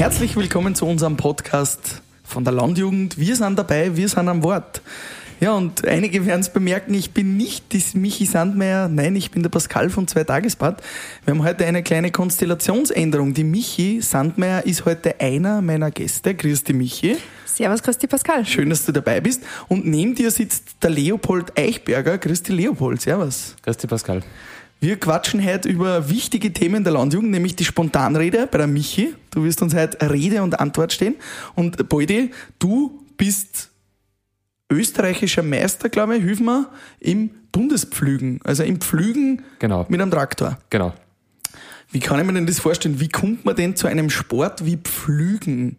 Herzlich 0.00 0.34
willkommen 0.34 0.74
zu 0.74 0.86
unserem 0.86 1.18
Podcast 1.18 2.00
von 2.24 2.42
der 2.42 2.54
Landjugend. 2.54 3.18
Wir 3.18 3.36
sind 3.36 3.58
dabei, 3.58 3.98
wir 3.98 4.08
sind 4.08 4.28
am 4.28 4.42
Wort. 4.42 4.80
Ja, 5.40 5.52
und 5.52 5.86
einige 5.86 6.24
werden 6.24 6.40
es 6.40 6.50
bemerken, 6.50 6.94
ich 6.94 7.10
bin 7.10 7.36
nicht 7.36 7.70
die 7.74 7.84
Michi 7.98 8.24
Sandmeier, 8.24 8.88
nein, 8.88 9.14
ich 9.14 9.30
bin 9.30 9.42
der 9.42 9.50
Pascal 9.50 9.90
von 9.90 10.08
Zwei 10.08 10.24
Tagesbad. 10.24 10.82
Wir 11.26 11.34
haben 11.34 11.44
heute 11.44 11.66
eine 11.66 11.82
kleine 11.82 12.10
Konstellationsänderung. 12.10 13.34
Die 13.34 13.44
Michi 13.44 14.00
Sandmeier 14.00 14.64
ist 14.64 14.86
heute 14.86 15.20
einer 15.20 15.60
meiner 15.60 15.90
Gäste. 15.90 16.34
Grüß 16.34 16.64
dich, 16.64 16.74
Michi. 16.74 17.18
Servus, 17.44 17.82
Christi 17.82 18.06
Pascal. 18.06 18.46
Schön, 18.46 18.70
dass 18.70 18.86
du 18.86 18.92
dabei 18.92 19.20
bist. 19.20 19.42
Und 19.68 19.84
neben 19.84 20.14
dir 20.14 20.30
sitzt 20.30 20.82
der 20.82 20.88
Leopold 20.88 21.58
Eichberger. 21.58 22.16
Grüß 22.16 22.42
dich, 22.42 22.56
Leopold. 22.56 23.02
Servus. 23.02 23.54
Grüß 23.62 23.76
dich, 23.76 23.90
Pascal. 23.90 24.22
Wir 24.82 24.98
quatschen 24.98 25.44
heute 25.44 25.68
über 25.68 26.08
wichtige 26.08 26.54
Themen 26.54 26.84
der 26.84 26.94
Landjugend, 26.94 27.30
nämlich 27.30 27.54
die 27.54 27.66
Spontanrede 27.66 28.48
bei 28.50 28.56
der 28.56 28.66
Michi. 28.66 29.14
Du 29.30 29.44
wirst 29.44 29.60
uns 29.60 29.74
heute 29.74 30.10
Rede 30.10 30.42
und 30.42 30.58
Antwort 30.58 30.94
stehen. 30.94 31.16
Und 31.54 31.86
Beudi, 31.90 32.30
du 32.58 33.04
bist 33.18 33.68
österreichischer 34.70 35.42
Meister, 35.42 35.90
glaube 35.90 36.16
ich, 36.16 36.22
hilf 36.22 36.40
mir, 36.40 36.70
im 36.98 37.28
Bundespflügen. 37.52 38.40
Also 38.42 38.62
im 38.62 38.80
Pflügen 38.80 39.42
genau. 39.58 39.84
mit 39.90 40.00
einem 40.00 40.10
Traktor. 40.10 40.58
Genau. 40.70 40.94
Wie 41.92 42.00
kann 42.00 42.18
ich 42.18 42.24
mir 42.24 42.32
denn 42.32 42.46
das 42.46 42.60
vorstellen? 42.60 43.00
Wie 43.00 43.08
kommt 43.08 43.44
man 43.44 43.56
denn 43.56 43.76
zu 43.76 43.86
einem 43.86 44.08
Sport 44.08 44.64
wie 44.64 44.78
Pflügen? 44.78 45.76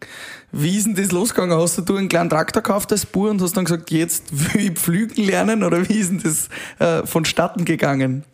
Wie 0.51 0.77
ist 0.77 0.85
denn 0.85 0.93
das 0.93 1.11
losgegangen? 1.11 1.57
Hast 1.57 1.89
du 1.89 1.95
einen 1.95 2.09
kleinen 2.09 2.29
Traktor 2.29 2.61
gekauft 2.61 2.91
als 2.91 3.07
Bur 3.07 3.31
und 3.31 3.41
hast 3.41 3.57
dann 3.57 3.65
gesagt, 3.65 3.89
jetzt 3.89 4.53
will 4.53 4.67
ich 4.67 4.71
Pflügen 4.73 5.23
lernen? 5.23 5.63
Oder 5.63 5.89
wie 5.89 5.97
ist 5.97 6.11
denn 6.11 6.21
das 6.21 6.49
äh, 6.77 7.07
vonstatten 7.07 7.65
gegangen? 7.65 8.25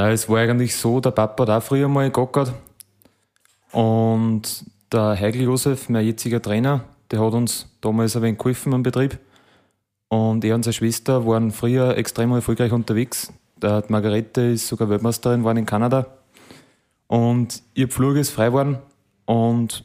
Nein, 0.00 0.14
es 0.14 0.30
war 0.30 0.38
eigentlich 0.38 0.74
so, 0.74 0.98
der 0.98 1.10
Papa 1.10 1.42
hat 1.42 1.50
auch 1.50 1.62
früher 1.62 1.86
mal 1.86 2.10
gegackert. 2.10 2.54
Und 3.70 4.64
der 4.90 5.20
Heigl 5.20 5.42
Josef, 5.42 5.90
mein 5.90 6.06
jetziger 6.06 6.40
Trainer, 6.40 6.84
der 7.10 7.20
hat 7.20 7.34
uns 7.34 7.68
damals 7.82 8.16
ein 8.16 8.22
wenig 8.22 8.38
geholfen 8.38 8.72
am 8.72 8.82
Betrieb. 8.82 9.18
Und 10.08 10.42
er 10.42 10.54
und 10.54 10.64
seine 10.64 10.72
Schwester 10.72 11.26
waren 11.26 11.50
früher 11.50 11.98
extrem 11.98 12.32
erfolgreich 12.32 12.72
unterwegs. 12.72 13.30
Der 13.60 13.84
Margarete 13.88 14.40
ist 14.40 14.68
sogar 14.68 14.88
Weltmeisterin, 14.88 15.44
waren 15.44 15.58
in 15.58 15.66
Kanada. 15.66 16.06
Und 17.06 17.62
ihr 17.74 17.88
Pflug 17.88 18.16
ist 18.16 18.30
frei 18.30 18.46
geworden. 18.46 18.78
Und 19.26 19.84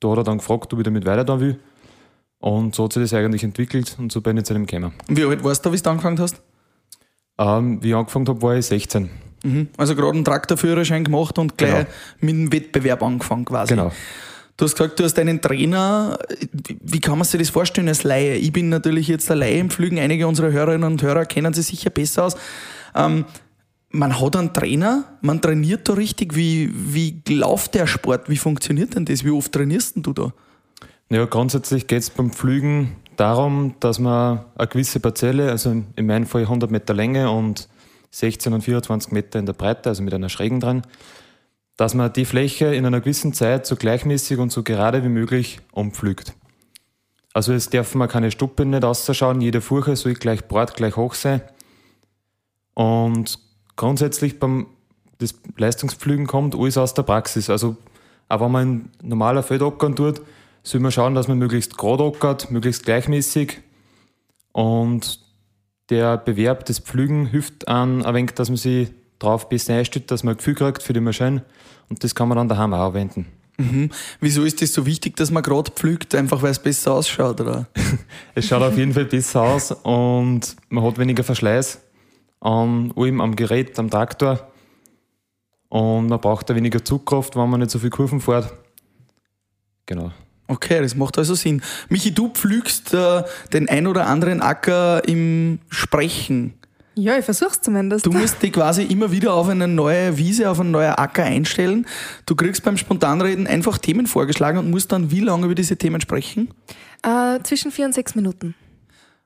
da 0.00 0.10
hat 0.10 0.18
er 0.18 0.24
dann 0.24 0.38
gefragt, 0.38 0.72
ob 0.72 0.80
ich 0.80 0.84
damit 0.84 1.06
weiter 1.06 1.24
tun 1.24 1.38
will. 1.38 1.60
Und 2.40 2.74
so 2.74 2.82
hat 2.82 2.94
sich 2.94 3.02
das 3.04 3.14
eigentlich 3.14 3.44
entwickelt 3.44 3.94
und 4.00 4.10
so 4.10 4.20
bin 4.22 4.38
ich 4.38 4.44
zu 4.44 4.54
dem 4.54 4.66
gekommen. 4.66 4.92
Wie 5.06 5.22
alt 5.22 5.44
warst 5.44 5.64
du, 5.64 5.72
wie 5.72 5.76
du 5.76 5.88
angefangen 5.88 6.18
hast? 6.18 6.42
Ähm, 7.38 7.80
wie 7.80 7.90
ich 7.90 7.94
angefangen 7.94 8.26
habe, 8.26 8.42
war 8.42 8.56
ich 8.56 8.66
16. 8.66 9.08
Mhm. 9.46 9.68
Also 9.76 9.94
gerade 9.94 10.12
einen 10.12 10.24
Traktorführerschein 10.24 11.04
gemacht 11.04 11.38
und 11.38 11.56
gleich 11.56 11.70
genau. 11.70 11.88
mit 12.20 12.30
dem 12.30 12.52
Wettbewerb 12.52 13.02
angefangen 13.02 13.44
quasi. 13.44 13.74
Genau. 13.74 13.92
Du 14.56 14.64
hast 14.64 14.74
gesagt, 14.74 14.98
du 14.98 15.04
hast 15.04 15.18
einen 15.18 15.40
Trainer. 15.40 16.18
Wie 16.82 17.00
kann 17.00 17.18
man 17.18 17.26
sich 17.26 17.38
das 17.38 17.50
vorstellen 17.50 17.88
als 17.88 18.04
Laie? 18.04 18.36
Ich 18.36 18.52
bin 18.52 18.70
natürlich 18.70 19.06
jetzt 19.06 19.28
der 19.28 19.36
Laie 19.36 19.58
im 19.58 19.70
Flügen. 19.70 19.98
Einige 19.98 20.26
unserer 20.26 20.50
Hörerinnen 20.50 20.90
und 20.90 21.02
Hörer 21.02 21.26
kennen 21.26 21.52
sich 21.52 21.66
sicher 21.66 21.90
besser 21.90 22.24
aus. 22.24 22.36
Ähm, 22.94 23.26
man 23.90 24.18
hat 24.20 24.36
einen 24.36 24.52
Trainer, 24.52 25.04
man 25.20 25.40
trainiert 25.40 25.88
da 25.88 25.92
richtig. 25.92 26.34
Wie, 26.34 26.70
wie 26.74 27.22
läuft 27.28 27.74
der 27.74 27.86
Sport? 27.86 28.28
Wie 28.28 28.36
funktioniert 28.36 28.94
denn 28.94 29.04
das? 29.04 29.24
Wie 29.24 29.30
oft 29.30 29.52
trainierst 29.52 29.96
du 29.96 30.12
da? 30.12 30.32
Ja, 31.10 31.24
grundsätzlich 31.26 31.86
geht 31.86 32.02
es 32.02 32.10
beim 32.10 32.30
Flügen 32.30 32.96
darum, 33.16 33.74
dass 33.80 33.98
man 33.98 34.40
eine 34.56 34.68
gewisse 34.68 35.00
Parzelle, 35.00 35.50
also 35.50 35.70
in 35.94 36.06
meinem 36.06 36.26
Fall 36.26 36.42
100 36.42 36.70
Meter 36.70 36.94
Länge 36.94 37.30
und 37.30 37.68
16 38.10 38.52
und 38.52 38.62
24 38.62 39.12
Meter 39.12 39.38
in 39.38 39.46
der 39.46 39.52
Breite, 39.52 39.88
also 39.88 40.02
mit 40.02 40.14
einer 40.14 40.28
Schrägen 40.28 40.60
dran, 40.60 40.82
dass 41.76 41.94
man 41.94 42.12
die 42.12 42.24
Fläche 42.24 42.74
in 42.74 42.86
einer 42.86 43.00
gewissen 43.00 43.32
Zeit 43.32 43.66
so 43.66 43.76
gleichmäßig 43.76 44.38
und 44.38 44.50
so 44.50 44.62
gerade 44.62 45.04
wie 45.04 45.08
möglich 45.08 45.60
umpflügt. 45.72 46.34
Also 47.34 47.52
es 47.52 47.68
dürfen 47.68 47.98
wir 47.98 48.08
keine 48.08 48.30
Stuppen 48.30 48.70
nicht 48.70 48.84
ausschauen, 48.84 49.40
jede 49.40 49.60
Furche 49.60 49.94
soll 49.96 50.14
gleich 50.14 50.48
breit, 50.48 50.74
gleich 50.74 50.96
hoch 50.96 51.14
sein. 51.14 51.42
Und 52.74 53.38
grundsätzlich 53.76 54.38
beim 54.38 54.68
das 55.18 55.34
Leistungspflügen 55.56 56.26
kommt 56.26 56.54
alles 56.54 56.76
aus 56.76 56.94
der 56.94 57.02
Praxis. 57.02 57.50
Also 57.50 57.76
auch 58.28 58.40
wenn 58.40 58.52
man 58.52 58.68
ein 58.68 58.90
normaler 59.02 59.42
Feld 59.42 59.62
ackern 59.62 59.96
tut, 59.96 60.20
soll 60.62 60.80
man 60.80 60.92
schauen, 60.92 61.14
dass 61.14 61.28
man 61.28 61.38
möglichst 61.38 61.78
gerade 61.78 62.04
ackert, 62.04 62.50
möglichst 62.50 62.84
gleichmäßig. 62.84 63.60
Und 64.52 65.20
der 65.90 66.16
Bewerb 66.18 66.64
des 66.64 66.78
Pflügen 66.80 67.26
hilft 67.26 67.68
an 67.68 68.04
ein 68.04 68.14
wenig, 68.14 68.32
dass 68.32 68.48
man 68.48 68.56
sich 68.56 68.88
drauf 69.18 69.48
besser 69.48 69.74
einstellt, 69.74 70.10
dass 70.10 70.24
man 70.24 70.34
ein 70.34 70.38
Gefühl 70.38 70.54
kriegt 70.54 70.82
für 70.82 70.92
die 70.92 71.00
Maschine 71.00 71.44
und 71.88 72.02
das 72.02 72.14
kann 72.14 72.28
man 72.28 72.36
dann 72.36 72.48
daheim 72.48 72.74
auch 72.74 72.88
anwenden. 72.88 73.26
Mhm. 73.58 73.90
Wieso 74.20 74.44
ist 74.44 74.60
das 74.60 74.74
so 74.74 74.84
wichtig, 74.84 75.16
dass 75.16 75.30
man 75.30 75.42
gerade 75.42 75.70
pflügt? 75.70 76.14
Einfach 76.14 76.42
weil 76.42 76.50
es 76.50 76.58
besser 76.58 76.92
ausschaut, 76.92 77.40
oder? 77.40 77.66
es 78.34 78.46
schaut 78.46 78.62
auf 78.62 78.76
jeden 78.76 78.92
Fall 78.92 79.06
besser 79.06 79.42
aus 79.42 79.72
und 79.72 80.56
man 80.68 80.84
hat 80.84 80.98
weniger 80.98 81.24
Verschleiß 81.24 81.80
an 82.40 82.92
allem 82.96 83.20
am 83.20 83.34
Gerät, 83.34 83.78
am 83.78 83.88
Traktor 83.90 84.46
und 85.68 86.08
man 86.08 86.20
braucht 86.20 86.50
da 86.50 86.54
weniger 86.54 86.84
Zugkraft, 86.84 87.36
wenn 87.36 87.48
man 87.48 87.60
nicht 87.60 87.70
so 87.70 87.78
viel 87.78 87.90
Kurven 87.90 88.20
fährt. 88.20 88.52
Genau. 89.86 90.12
Okay, 90.48 90.80
das 90.80 90.94
macht 90.94 91.18
also 91.18 91.34
Sinn. 91.34 91.62
Michi, 91.88 92.12
du 92.12 92.28
pflügst 92.28 92.94
äh, 92.94 93.22
den 93.52 93.68
ein 93.68 93.86
oder 93.86 94.06
anderen 94.06 94.40
Acker 94.42 95.06
im 95.06 95.58
Sprechen. 95.68 96.54
Ja, 96.98 97.18
ich 97.18 97.24
versuch's 97.26 97.60
zumindest. 97.60 98.06
Du 98.06 98.10
musst 98.10 98.42
dich 98.42 98.52
quasi 98.52 98.84
immer 98.84 99.10
wieder 99.10 99.34
auf 99.34 99.50
eine 99.50 99.68
neue 99.68 100.16
Wiese, 100.16 100.48
auf 100.48 100.60
einen 100.60 100.70
neuen 100.70 100.94
Acker 100.94 101.24
einstellen. 101.24 101.86
Du 102.24 102.34
kriegst 102.34 102.62
beim 102.62 102.78
Spontanreden 102.78 103.46
einfach 103.46 103.76
Themen 103.76 104.06
vorgeschlagen 104.06 104.58
und 104.58 104.70
musst 104.70 104.92
dann 104.92 105.10
wie 105.10 105.20
lange 105.20 105.44
über 105.44 105.54
diese 105.54 105.76
Themen 105.76 106.00
sprechen? 106.00 106.48
Äh, 107.02 107.40
zwischen 107.42 107.70
vier 107.70 107.84
und 107.84 107.92
sechs 107.92 108.14
Minuten. 108.14 108.54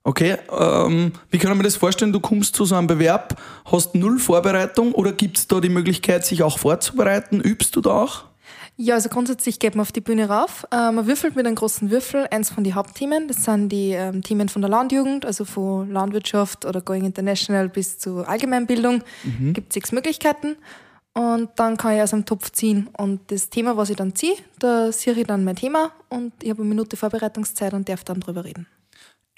Okay, 0.02 0.36
ähm, 0.58 1.12
wie 1.30 1.38
kann 1.38 1.50
man 1.50 1.58
mir 1.58 1.64
das 1.64 1.76
vorstellen? 1.76 2.12
Du 2.12 2.20
kommst 2.20 2.56
zu 2.56 2.64
so 2.64 2.74
einem 2.74 2.88
Bewerb, 2.88 3.40
hast 3.70 3.94
null 3.94 4.18
Vorbereitung 4.18 4.92
oder 4.92 5.12
gibt 5.12 5.38
es 5.38 5.46
da 5.46 5.60
die 5.60 5.68
Möglichkeit, 5.68 6.24
sich 6.24 6.42
auch 6.42 6.58
vorzubereiten? 6.58 7.40
Übst 7.40 7.76
du 7.76 7.82
da 7.82 7.90
auch? 7.90 8.24
Ja, 8.82 8.94
also 8.94 9.10
grundsätzlich 9.10 9.58
geht 9.58 9.74
man 9.74 9.82
auf 9.82 9.92
die 9.92 10.00
Bühne 10.00 10.30
rauf. 10.30 10.66
Äh, 10.72 10.90
man 10.90 11.06
würfelt 11.06 11.36
mit 11.36 11.46
einem 11.46 11.54
großen 11.54 11.90
Würfel 11.90 12.26
eins 12.30 12.48
von 12.48 12.64
den 12.64 12.74
Hauptthemen. 12.74 13.28
Das 13.28 13.44
sind 13.44 13.68
die 13.68 13.90
ähm, 13.90 14.22
Themen 14.22 14.48
von 14.48 14.62
der 14.62 14.70
Landjugend, 14.70 15.26
also 15.26 15.44
von 15.44 15.90
Landwirtschaft 15.92 16.64
oder 16.64 16.80
Going 16.80 17.04
International 17.04 17.68
bis 17.68 17.98
zu 17.98 18.26
Allgemeinbildung. 18.26 19.02
Mhm. 19.22 19.52
Gibt 19.52 19.74
sechs 19.74 19.92
Möglichkeiten. 19.92 20.56
Und 21.12 21.50
dann 21.56 21.76
kann 21.76 21.94
ich 21.94 22.00
aus 22.00 22.14
einem 22.14 22.24
Topf 22.24 22.52
ziehen. 22.52 22.88
Und 22.96 23.30
das 23.30 23.50
Thema, 23.50 23.76
was 23.76 23.90
ich 23.90 23.96
dann 23.96 24.14
ziehe, 24.14 24.36
da 24.58 24.90
sehe 24.92 25.12
ich 25.12 25.26
dann 25.26 25.44
mein 25.44 25.56
Thema 25.56 25.90
und 26.08 26.32
ich 26.42 26.48
habe 26.48 26.62
eine 26.62 26.70
Minute 26.70 26.96
Vorbereitungszeit 26.96 27.74
und 27.74 27.86
darf 27.86 28.02
dann 28.04 28.20
drüber 28.20 28.46
reden 28.46 28.66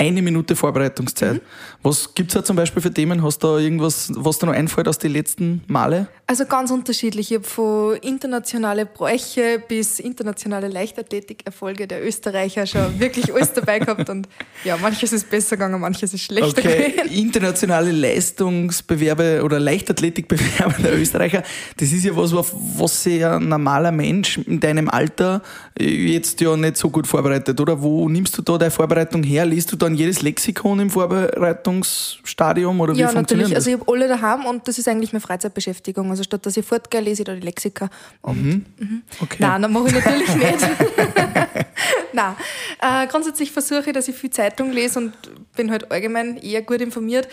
eine 0.03 0.21
Minute 0.21 0.57
Vorbereitungszeit. 0.57 1.35
Mhm. 1.35 1.41
Was 1.83 2.15
gibt 2.15 2.31
es 2.31 2.35
da 2.35 2.45
zum 2.45 2.57
Beispiel 2.57 2.83
für 2.83 2.93
Themen? 2.93 3.23
Hast 3.23 3.43
du 3.43 3.47
da 3.47 3.59
irgendwas, 3.59 4.11
was 4.15 4.39
dir 4.39 4.47
noch 4.47 4.53
einfällt 4.53 4.89
aus 4.89 4.99
den 4.99 5.13
letzten 5.13 5.63
Male? 5.69 6.09
Also 6.27 6.47
ganz 6.47 6.71
unterschiedlich. 6.71 7.31
Ich 7.31 7.39
habe 7.39 7.47
von 7.47 7.97
internationale 7.97 8.87
Bräuche 8.87 9.63
bis 9.67 10.01
internationale 10.01 10.69
Leichtathletik-Erfolge 10.69 11.87
der 11.87 12.05
Österreicher 12.05 12.67
schon 12.67 12.99
wirklich 12.99 13.33
alles 13.33 13.53
dabei 13.55 13.79
gehabt. 13.79 14.09
Und 14.09 14.29
ja, 14.65 14.77
manches 14.77 15.13
ist 15.13 15.31
besser 15.31 15.57
gegangen, 15.57 15.81
manches 15.81 16.15
ist 16.15 16.23
schlechter 16.23 16.59
okay. 16.59 16.91
gegangen. 16.91 17.11
Internationale 17.13 17.93
Leistungsbewerbe 17.93 19.43
oder 19.45 19.61
Leichtathletikbewerbe 19.61 20.83
der 20.83 20.99
Österreicher, 20.99 21.43
das 21.77 21.93
ist 21.93 22.05
ja 22.05 22.17
was, 22.17 22.33
was 22.35 23.03
sich 23.03 23.25
ein 23.25 23.49
normaler 23.49 23.93
Mensch 23.93 24.39
in 24.39 24.59
deinem 24.59 24.89
Alter 24.89 25.43
jetzt 25.79 26.41
ja 26.41 26.57
nicht 26.57 26.77
so 26.77 26.91
gut 26.91 27.07
vorbereitet, 27.07 27.61
oder? 27.61 27.81
Wo 27.81 28.09
nimmst 28.09 28.37
du 28.37 28.43
da 28.43 28.59
deine 28.59 28.71
Vorbereitung 28.71 29.23
her? 29.23 29.45
Liest 29.47 29.73
du 29.73 29.77
dann 29.77 29.92
jedes 29.95 30.23
Lexikon 30.23 30.81
im 30.81 30.91
Vorbereitungsstadium 30.91 32.81
oder 32.81 32.95
wie 32.95 33.01
ja, 33.01 33.09
funktioniert 33.09 33.51
natürlich. 33.51 33.55
Das? 33.55 33.67
Also 33.67 33.71
ich 33.71 33.81
habe 33.81 33.93
alle 33.93 34.09
daheim 34.09 34.47
und 34.47 34.69
das 34.69 34.79
ist 34.79 34.89
eigentlich 34.89 35.13
meine 35.13 35.21
Freizeitbeschäftigung. 35.21 36.11
Also 36.11 36.23
statt 36.23 36.45
dass 36.45 36.57
ich 36.57 36.65
fortgehe, 36.65 37.01
lese 37.01 37.23
ich 37.23 37.27
da 37.27 37.35
die 37.35 37.41
Lexika. 37.41 37.89
Und, 38.21 38.43
mhm. 38.43 38.67
Mhm. 38.79 39.03
Okay. 39.21 39.37
Nein, 39.41 39.63
dann 39.63 39.73
mache 39.73 39.89
ich 39.89 39.95
natürlich 39.95 40.35
nicht. 40.35 40.59
Nein. 42.13 42.35
Äh, 42.81 43.07
grundsätzlich 43.07 43.53
versuche 43.53 43.87
ich, 43.87 43.93
dass 43.93 44.09
ich 44.09 44.17
viel 44.17 44.31
Zeitung 44.31 44.73
lese 44.73 44.99
und 44.99 45.13
bin 45.57 45.71
halt 45.71 45.91
allgemein 45.91 46.37
eher 46.37 46.63
gut 46.63 46.81
informiert. 46.81 47.29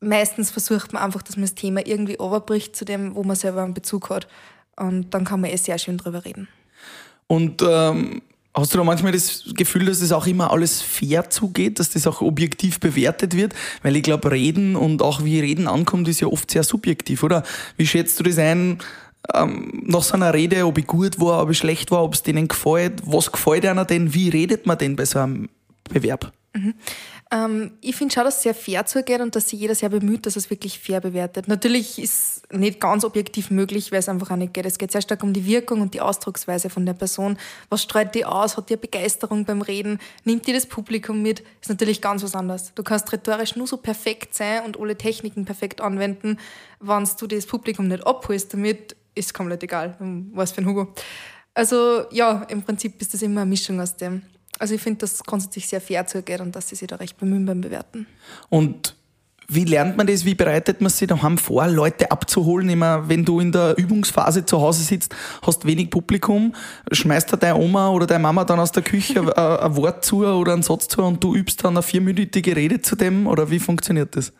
Meistens 0.00 0.50
versucht 0.50 0.92
man 0.92 1.02
einfach, 1.02 1.22
dass 1.22 1.36
man 1.36 1.42
das 1.42 1.54
Thema 1.54 1.86
irgendwie 1.86 2.14
überbricht 2.14 2.74
zu 2.74 2.84
dem, 2.84 3.14
wo 3.14 3.22
man 3.22 3.36
selber 3.36 3.62
einen 3.62 3.74
Bezug 3.74 4.10
hat. 4.10 4.26
Und 4.76 5.12
dann 5.14 5.24
kann 5.24 5.40
man 5.40 5.50
eh 5.50 5.56
sehr 5.56 5.78
schön 5.78 5.98
drüber 5.98 6.24
reden. 6.24 6.48
Und 7.26 7.62
ähm, 7.66 8.22
Hast 8.54 8.74
du 8.74 8.78
da 8.78 8.84
manchmal 8.84 9.12
das 9.12 9.44
Gefühl, 9.54 9.86
dass 9.86 10.00
das 10.00 10.12
auch 10.12 10.26
immer 10.26 10.50
alles 10.50 10.82
fair 10.82 11.30
zugeht, 11.30 11.78
dass 11.78 11.90
das 11.90 12.06
auch 12.06 12.20
objektiv 12.20 12.80
bewertet 12.80 13.34
wird? 13.34 13.54
Weil 13.82 13.96
ich 13.96 14.02
glaube, 14.02 14.30
Reden 14.30 14.76
und 14.76 15.00
auch 15.00 15.24
wie 15.24 15.40
Reden 15.40 15.66
ankommt, 15.66 16.06
ist 16.08 16.20
ja 16.20 16.28
oft 16.28 16.50
sehr 16.50 16.62
subjektiv, 16.62 17.22
oder? 17.22 17.44
Wie 17.78 17.86
schätzt 17.86 18.20
du 18.20 18.24
das 18.24 18.36
ein, 18.36 18.78
ähm, 19.32 19.84
nach 19.86 20.02
so 20.02 20.14
einer 20.14 20.34
Rede, 20.34 20.66
ob 20.66 20.76
ich 20.76 20.86
gut 20.86 21.18
war, 21.18 21.42
ob 21.42 21.50
ich 21.50 21.58
schlecht 21.58 21.90
war, 21.90 22.02
ob 22.04 22.12
es 22.12 22.22
denen 22.22 22.46
gefällt? 22.46 23.00
Was 23.06 23.32
gefällt 23.32 23.64
einer 23.64 23.86
denn? 23.86 24.12
Wie 24.12 24.28
redet 24.28 24.66
man 24.66 24.76
denn 24.76 24.96
bei 24.96 25.06
so 25.06 25.20
einem 25.20 25.48
Bewerb? 25.88 26.30
Mhm. 26.54 26.74
Ähm, 27.32 27.72
ich 27.80 27.96
finde 27.96 28.12
schon, 28.12 28.24
dass 28.24 28.36
es 28.36 28.42
sehr 28.42 28.54
fair 28.54 28.84
zugeht 28.84 29.20
und 29.20 29.34
dass 29.34 29.48
sich 29.48 29.58
jeder 29.58 29.74
sehr 29.74 29.88
bemüht, 29.88 30.26
dass 30.26 30.36
es 30.36 30.50
wirklich 30.50 30.78
fair 30.78 31.00
bewertet. 31.00 31.48
Natürlich 31.48 31.98
ist 31.98 32.52
nicht 32.52 32.78
ganz 32.78 33.04
objektiv 33.04 33.50
möglich, 33.50 33.90
weil 33.90 34.00
es 34.00 34.08
einfach 34.10 34.30
auch 34.30 34.36
nicht 34.36 34.52
geht. 34.52 34.66
Es 34.66 34.76
geht 34.76 34.92
sehr 34.92 35.00
stark 35.00 35.22
um 35.22 35.32
die 35.32 35.46
Wirkung 35.46 35.80
und 35.80 35.94
die 35.94 36.02
Ausdrucksweise 36.02 36.68
von 36.68 36.84
der 36.84 36.92
Person. 36.92 37.38
Was 37.70 37.82
strahlt 37.82 38.14
die 38.14 38.26
aus? 38.26 38.58
Hat 38.58 38.68
die 38.68 38.76
Begeisterung 38.76 39.46
beim 39.46 39.62
Reden? 39.62 39.98
Nimmt 40.24 40.46
die 40.46 40.52
das 40.52 40.66
Publikum 40.66 41.22
mit? 41.22 41.42
Ist 41.62 41.70
natürlich 41.70 42.02
ganz 42.02 42.22
was 42.22 42.34
anderes. 42.34 42.74
Du 42.74 42.82
kannst 42.82 43.10
rhetorisch 43.10 43.56
nur 43.56 43.66
so 43.66 43.78
perfekt 43.78 44.34
sein 44.34 44.64
und 44.64 44.78
alle 44.78 44.96
Techniken 44.96 45.46
perfekt 45.46 45.80
anwenden. 45.80 46.38
Wenn 46.80 47.08
du 47.18 47.26
das 47.26 47.46
Publikum 47.46 47.88
nicht 47.88 48.06
abholst 48.06 48.52
damit, 48.52 48.94
ist 49.14 49.32
komplett 49.32 49.62
egal, 49.62 49.96
was 50.34 50.52
für 50.52 50.60
ein 50.60 50.66
Hugo. 50.66 50.92
Also 51.54 52.04
ja, 52.10 52.42
im 52.48 52.62
Prinzip 52.62 53.00
ist 53.00 53.14
das 53.14 53.22
immer 53.22 53.42
eine 53.42 53.50
Mischung 53.50 53.80
aus 53.80 53.96
dem. 53.96 54.22
Also 54.58 54.74
ich 54.74 54.80
finde, 54.80 54.98
dass 55.00 55.22
grundsätzlich 55.24 55.66
sehr 55.66 55.80
fair 55.80 56.06
zugeht 56.06 56.40
und 56.40 56.54
dass 56.54 56.68
sie 56.68 56.76
sich 56.76 56.88
da 56.88 56.96
recht 56.96 57.16
bemühen 57.18 57.46
beim 57.46 57.60
Bewerten. 57.60 58.06
Und 58.48 58.94
wie 59.48 59.64
lernt 59.64 59.96
man 59.96 60.06
das? 60.06 60.24
Wie 60.24 60.34
bereitet 60.34 60.80
man 60.80 60.90
sich 60.90 61.08
daheim 61.08 61.36
vor, 61.36 61.66
Leute 61.66 62.10
abzuholen? 62.10 62.70
Immer, 62.70 63.08
wenn 63.08 63.24
du 63.24 63.40
in 63.40 63.52
der 63.52 63.76
Übungsphase 63.76 64.46
zu 64.46 64.60
Hause 64.60 64.82
sitzt, 64.82 65.14
hast 65.42 65.66
wenig 65.66 65.90
Publikum, 65.90 66.54
schmeißt 66.90 67.32
da 67.32 67.36
deine 67.36 67.58
Oma 67.58 67.90
oder 67.90 68.06
deine 68.06 68.22
Mama 68.22 68.44
dann 68.44 68.60
aus 68.60 68.72
der 68.72 68.82
Küche 68.82 69.20
ein 69.36 69.76
Wort 69.76 70.04
zu 70.04 70.24
oder 70.24 70.54
einen 70.54 70.62
Satz 70.62 70.88
zu 70.88 71.02
und 71.02 71.22
du 71.22 71.34
übst 71.34 71.64
dann 71.64 71.74
eine 71.74 71.82
vierminütige 71.82 72.56
Rede 72.56 72.80
zu 72.80 72.96
dem? 72.96 73.26
Oder 73.26 73.50
wie 73.50 73.58
funktioniert 73.58 74.16
das? 74.16 74.32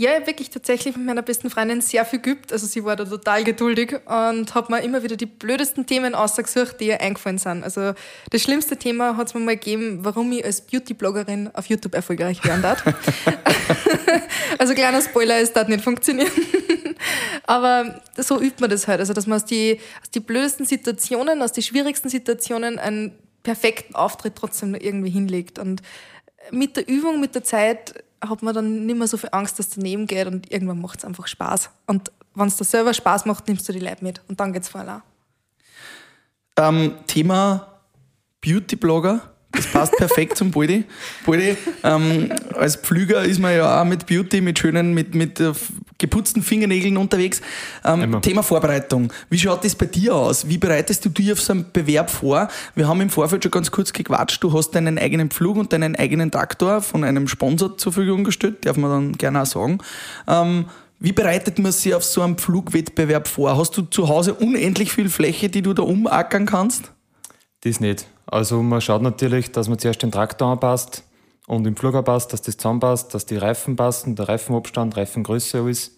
Ja, 0.00 0.24
wirklich 0.28 0.50
tatsächlich 0.50 0.96
mit 0.96 1.06
meiner 1.06 1.22
besten 1.22 1.50
Freundin 1.50 1.80
sehr 1.80 2.04
viel 2.04 2.20
geübt. 2.20 2.52
Also 2.52 2.68
sie 2.68 2.84
war 2.84 2.94
da 2.94 3.04
total 3.04 3.42
geduldig 3.42 3.96
und 4.06 4.54
hat 4.54 4.70
mir 4.70 4.80
immer 4.82 5.02
wieder 5.02 5.16
die 5.16 5.26
blödesten 5.26 5.86
Themen 5.86 6.14
ausgesucht, 6.14 6.76
die 6.78 6.86
ihr 6.86 7.00
eingefallen 7.00 7.38
sind. 7.38 7.64
Also 7.64 7.94
das 8.30 8.40
schlimmste 8.40 8.76
Thema 8.76 9.16
hat 9.16 9.26
es 9.26 9.34
mir 9.34 9.40
mal 9.40 9.56
gegeben, 9.56 10.04
warum 10.04 10.30
ich 10.30 10.44
als 10.44 10.60
Beauty-Bloggerin 10.60 11.50
auf 11.52 11.66
YouTube 11.66 11.96
erfolgreich 11.96 12.44
werden 12.44 12.62
darf. 12.62 12.84
also 14.58 14.72
kleiner 14.72 15.02
Spoiler, 15.02 15.40
es 15.40 15.52
darf 15.52 15.66
nicht 15.66 15.82
funktionieren. 15.82 16.30
Aber 17.42 18.00
so 18.16 18.40
übt 18.40 18.60
man 18.60 18.70
das 18.70 18.86
halt. 18.86 19.00
Also 19.00 19.14
dass 19.14 19.26
man 19.26 19.34
aus 19.34 19.46
die, 19.46 19.80
aus 20.00 20.10
die 20.10 20.20
blödesten 20.20 20.64
Situationen, 20.64 21.42
aus 21.42 21.50
die 21.50 21.62
schwierigsten 21.62 22.08
Situationen 22.08 22.78
einen 22.78 23.18
perfekten 23.42 23.96
Auftritt 23.96 24.36
trotzdem 24.36 24.76
irgendwie 24.76 25.10
hinlegt. 25.10 25.58
Und 25.58 25.82
mit 26.52 26.76
der 26.76 26.86
Übung, 26.86 27.18
mit 27.18 27.34
der 27.34 27.42
Zeit 27.42 28.04
hat 28.20 28.42
man 28.42 28.54
dann 28.54 28.86
nicht 28.86 28.98
mehr 28.98 29.06
so 29.06 29.16
viel 29.16 29.30
Angst, 29.32 29.58
dass 29.58 29.68
es 29.68 29.74
daneben 29.74 30.06
geht 30.06 30.26
und 30.26 30.50
irgendwann 30.50 30.80
macht 30.80 31.00
es 31.00 31.04
einfach 31.04 31.26
Spaß. 31.26 31.70
Und 31.86 32.10
wenn 32.34 32.48
es 32.48 32.56
dir 32.56 32.64
selber 32.64 32.94
Spaß 32.94 33.26
macht, 33.26 33.48
nimmst 33.48 33.68
du 33.68 33.72
die 33.72 33.80
Leute 33.80 34.04
mit 34.04 34.20
und 34.28 34.40
dann 34.40 34.52
geht 34.52 34.62
es 34.62 34.68
voll 34.68 34.88
auch. 34.88 35.02
Ähm, 36.56 36.94
Thema 37.06 37.80
Beauty-Blogger. 38.40 39.20
Das 39.52 39.66
passt 39.66 39.96
perfekt 39.96 40.36
zum 40.36 40.50
Baldi. 40.50 40.84
Baldi, 41.24 41.56
ähm, 41.82 42.30
als 42.54 42.76
Pflüger 42.76 43.24
ist 43.24 43.40
man 43.40 43.56
ja 43.56 43.80
auch 43.80 43.84
mit 43.84 44.06
Beauty, 44.06 44.40
mit 44.40 44.58
schönen, 44.58 44.92
mit, 44.92 45.14
mit 45.14 45.40
uh, 45.40 45.52
geputzten 45.96 46.42
Fingernägeln 46.42 46.96
unterwegs. 46.98 47.40
Ähm, 47.84 48.20
Thema 48.20 48.42
Vorbereitung. 48.42 49.12
Wie 49.30 49.38
schaut 49.38 49.64
das 49.64 49.74
bei 49.74 49.86
dir 49.86 50.14
aus? 50.14 50.48
Wie 50.48 50.58
bereitest 50.58 51.04
du 51.06 51.08
dich 51.08 51.32
auf 51.32 51.40
so 51.40 51.54
einen 51.54 51.66
Bewerb 51.72 52.10
vor? 52.10 52.48
Wir 52.74 52.86
haben 52.86 53.00
im 53.00 53.08
Vorfeld 53.08 53.42
schon 53.42 53.50
ganz 53.50 53.70
kurz 53.70 53.92
gequatscht. 53.92 54.42
Du 54.44 54.52
hast 54.52 54.72
deinen 54.72 54.98
eigenen 54.98 55.30
Pflug 55.30 55.56
und 55.56 55.72
deinen 55.72 55.96
eigenen 55.96 56.30
Traktor 56.30 56.82
von 56.82 57.02
einem 57.02 57.26
Sponsor 57.26 57.78
zur 57.78 57.92
Verfügung 57.92 58.24
gestellt. 58.24 58.66
Darf 58.66 58.76
man 58.76 58.90
dann 58.90 59.12
gerne 59.12 59.42
auch 59.42 59.46
sagen. 59.46 59.78
Ähm, 60.28 60.66
wie 61.00 61.12
bereitet 61.12 61.58
man 61.58 61.72
sich 61.72 61.94
auf 61.94 62.04
so 62.04 62.22
einen 62.22 62.36
Pflugwettbewerb 62.36 63.28
vor? 63.28 63.56
Hast 63.56 63.76
du 63.76 63.82
zu 63.82 64.08
Hause 64.08 64.34
unendlich 64.34 64.92
viel 64.92 65.08
Fläche, 65.08 65.48
die 65.48 65.62
du 65.62 65.72
da 65.72 65.84
umackern 65.84 66.44
kannst? 66.44 66.92
Das 67.62 67.80
nicht. 67.80 68.06
Also 68.30 68.62
man 68.62 68.80
schaut 68.82 69.00
natürlich, 69.00 69.52
dass 69.52 69.68
man 69.68 69.78
zuerst 69.78 70.02
den 70.02 70.12
Traktor 70.12 70.48
anpasst 70.48 71.02
und 71.46 71.66
im 71.66 71.76
Flug 71.76 71.94
anpasst, 71.94 72.32
dass 72.32 72.42
das 72.42 72.58
zusammenpasst, 72.58 73.14
dass 73.14 73.24
die 73.24 73.36
Reifen 73.36 73.74
passen, 73.74 74.16
der 74.16 74.28
Reifenabstand, 74.28 74.96
Reifengröße 74.96 75.60
alles. 75.60 75.96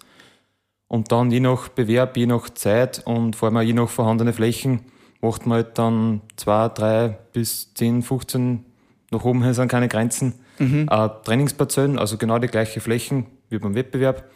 Und 0.86 1.10
dann 1.10 1.30
je 1.32 1.40
nach 1.40 1.68
Bewerb, 1.68 2.16
je 2.16 2.26
nach 2.26 2.48
Zeit 2.50 3.02
und 3.04 3.34
vor 3.34 3.48
allem 3.48 3.66
je 3.66 3.72
nach 3.72 3.88
vorhandene 3.88 4.32
Flächen 4.32 4.80
macht 5.20 5.44
man 5.44 5.56
halt 5.56 5.76
dann 5.76 6.22
zwei, 6.36 6.68
drei 6.68 7.18
bis 7.32 7.74
zehn, 7.74 8.02
15, 8.02 8.64
nach 9.10 9.24
oben 9.24 9.52
sind 9.52 9.68
keine 9.68 9.88
Grenzen, 9.88 10.34
mhm. 10.58 10.86
äh, 10.88 11.08
Trainingsparzellen, 11.24 11.98
also 11.98 12.16
genau 12.16 12.38
die 12.38 12.46
gleiche 12.46 12.80
Flächen 12.80 13.26
wie 13.48 13.58
beim 13.58 13.74
Wettbewerb. 13.74 14.30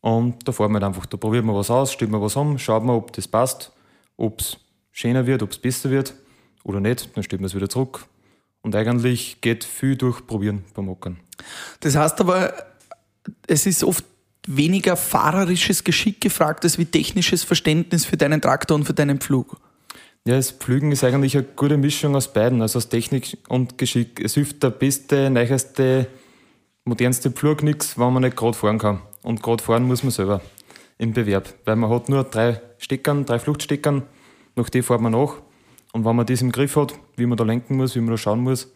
Und 0.00 0.48
da 0.48 0.52
fahren 0.52 0.72
wir 0.72 0.80
halt 0.80 0.84
einfach, 0.84 1.06
da 1.06 1.18
probieren 1.18 1.44
wir 1.44 1.54
was 1.54 1.70
aus, 1.70 1.92
stellen 1.92 2.10
wir 2.10 2.22
was 2.22 2.36
um, 2.36 2.58
schauen 2.58 2.86
wir, 2.86 2.94
ob 2.94 3.12
das 3.12 3.28
passt, 3.28 3.72
ob 4.16 4.40
es 4.40 4.56
schöner 4.92 5.26
wird, 5.26 5.42
ob 5.42 5.50
es 5.50 5.58
besser 5.58 5.90
wird 5.90 6.14
oder 6.68 6.80
nicht, 6.80 7.16
dann 7.16 7.24
stellt 7.24 7.40
man 7.40 7.46
es 7.46 7.54
wieder 7.54 7.68
zurück. 7.68 8.06
Und 8.60 8.76
eigentlich 8.76 9.40
geht 9.40 9.64
viel 9.64 9.96
durch 9.96 10.26
Probieren 10.26 10.64
beim 10.74 10.84
Mockern. 10.84 11.18
Das 11.80 11.96
heißt 11.96 12.20
aber, 12.20 12.52
es 13.46 13.66
ist 13.66 13.82
oft 13.82 14.04
weniger 14.46 14.96
fahrerisches 14.96 15.82
Geschick 15.82 16.20
gefragt 16.20 16.64
als 16.64 16.78
wie 16.78 16.84
technisches 16.84 17.42
Verständnis 17.44 18.04
für 18.04 18.16
deinen 18.16 18.40
Traktor 18.40 18.76
und 18.76 18.84
für 18.84 18.94
deinen 18.94 19.18
Pflug. 19.18 19.56
Ja, 20.26 20.36
das 20.36 20.50
Pflügen 20.50 20.92
ist 20.92 21.04
eigentlich 21.04 21.36
eine 21.36 21.46
gute 21.56 21.78
Mischung 21.78 22.14
aus 22.14 22.32
beiden, 22.32 22.60
also 22.60 22.76
aus 22.78 22.90
Technik 22.90 23.38
und 23.48 23.78
Geschick. 23.78 24.20
Es 24.22 24.34
hilft 24.34 24.62
der 24.62 24.70
beste, 24.70 25.30
neueste, 25.30 26.06
modernste 26.84 27.30
Pflug 27.30 27.62
nichts, 27.62 27.98
wenn 27.98 28.12
man 28.12 28.22
nicht 28.22 28.36
gerade 28.36 28.56
fahren 28.56 28.78
kann. 28.78 29.00
Und 29.22 29.42
gerade 29.42 29.62
fahren 29.62 29.84
muss 29.84 30.02
man 30.02 30.10
selber 30.10 30.42
im 30.98 31.14
Bewerb, 31.14 31.54
weil 31.64 31.76
man 31.76 31.88
hat 31.88 32.08
nur 32.10 32.24
drei 32.24 32.60
Steckern, 32.76 33.24
drei 33.24 33.38
Fluchtsteckern, 33.38 34.02
nach 34.56 34.68
denen 34.68 34.82
fährt 34.82 35.00
man 35.00 35.12
nach 35.12 35.36
und 35.92 36.04
wenn 36.04 36.16
man 36.16 36.26
das 36.26 36.42
im 36.42 36.52
Griff 36.52 36.76
hat, 36.76 36.94
wie 37.16 37.26
man 37.26 37.36
da 37.36 37.44
lenken 37.44 37.76
muss, 37.76 37.94
wie 37.94 38.00
man 38.00 38.10
da 38.10 38.16
schauen 38.16 38.40
muss, 38.40 38.68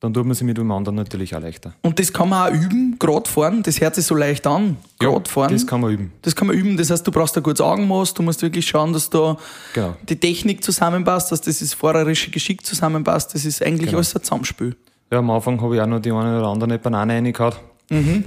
dann 0.00 0.14
tut 0.14 0.24
man 0.26 0.34
sich 0.34 0.44
mit 0.44 0.56
dem 0.56 0.70
anderen 0.70 0.94
natürlich 0.94 1.34
auch 1.34 1.40
leichter. 1.40 1.74
Und 1.82 1.98
das 1.98 2.12
kann 2.12 2.28
man 2.28 2.48
auch 2.48 2.54
üben, 2.54 2.96
gerade 3.00 3.28
fahren, 3.28 3.62
das 3.64 3.80
hört 3.80 3.96
sich 3.96 4.04
so 4.04 4.14
leicht 4.14 4.46
an, 4.46 4.76
gerade 4.98 5.16
ja, 5.16 5.24
fahren. 5.24 5.52
das 5.52 5.66
kann 5.66 5.80
man 5.80 5.90
üben. 5.90 6.12
Das 6.22 6.36
kann 6.36 6.46
man 6.46 6.56
üben, 6.56 6.76
das 6.76 6.90
heißt, 6.90 7.04
du 7.04 7.10
brauchst 7.10 7.36
ein 7.36 7.42
gutes 7.42 7.60
Augenmaß, 7.60 8.14
du 8.14 8.22
musst 8.22 8.40
wirklich 8.42 8.66
schauen, 8.66 8.92
dass 8.92 9.10
da 9.10 9.36
genau. 9.74 9.96
die 10.08 10.16
Technik 10.16 10.62
zusammenpasst, 10.62 11.32
dass 11.32 11.40
das 11.40 11.74
fahrerische 11.74 12.30
Geschick 12.30 12.64
zusammenpasst, 12.64 13.34
das 13.34 13.44
ist 13.44 13.60
eigentlich 13.60 13.86
genau. 13.86 13.98
alles 13.98 14.14
ein 14.14 14.22
Zusammenspiel. 14.22 14.76
Ja, 15.10 15.18
am 15.18 15.30
Anfang 15.30 15.60
habe 15.60 15.74
ich 15.74 15.80
auch 15.80 15.86
noch 15.86 16.00
die 16.00 16.12
eine 16.12 16.38
oder 16.38 16.48
andere 16.48 16.78
Banane 16.78 17.14
reingehauen. 17.14 17.54
Mhm. 17.90 18.24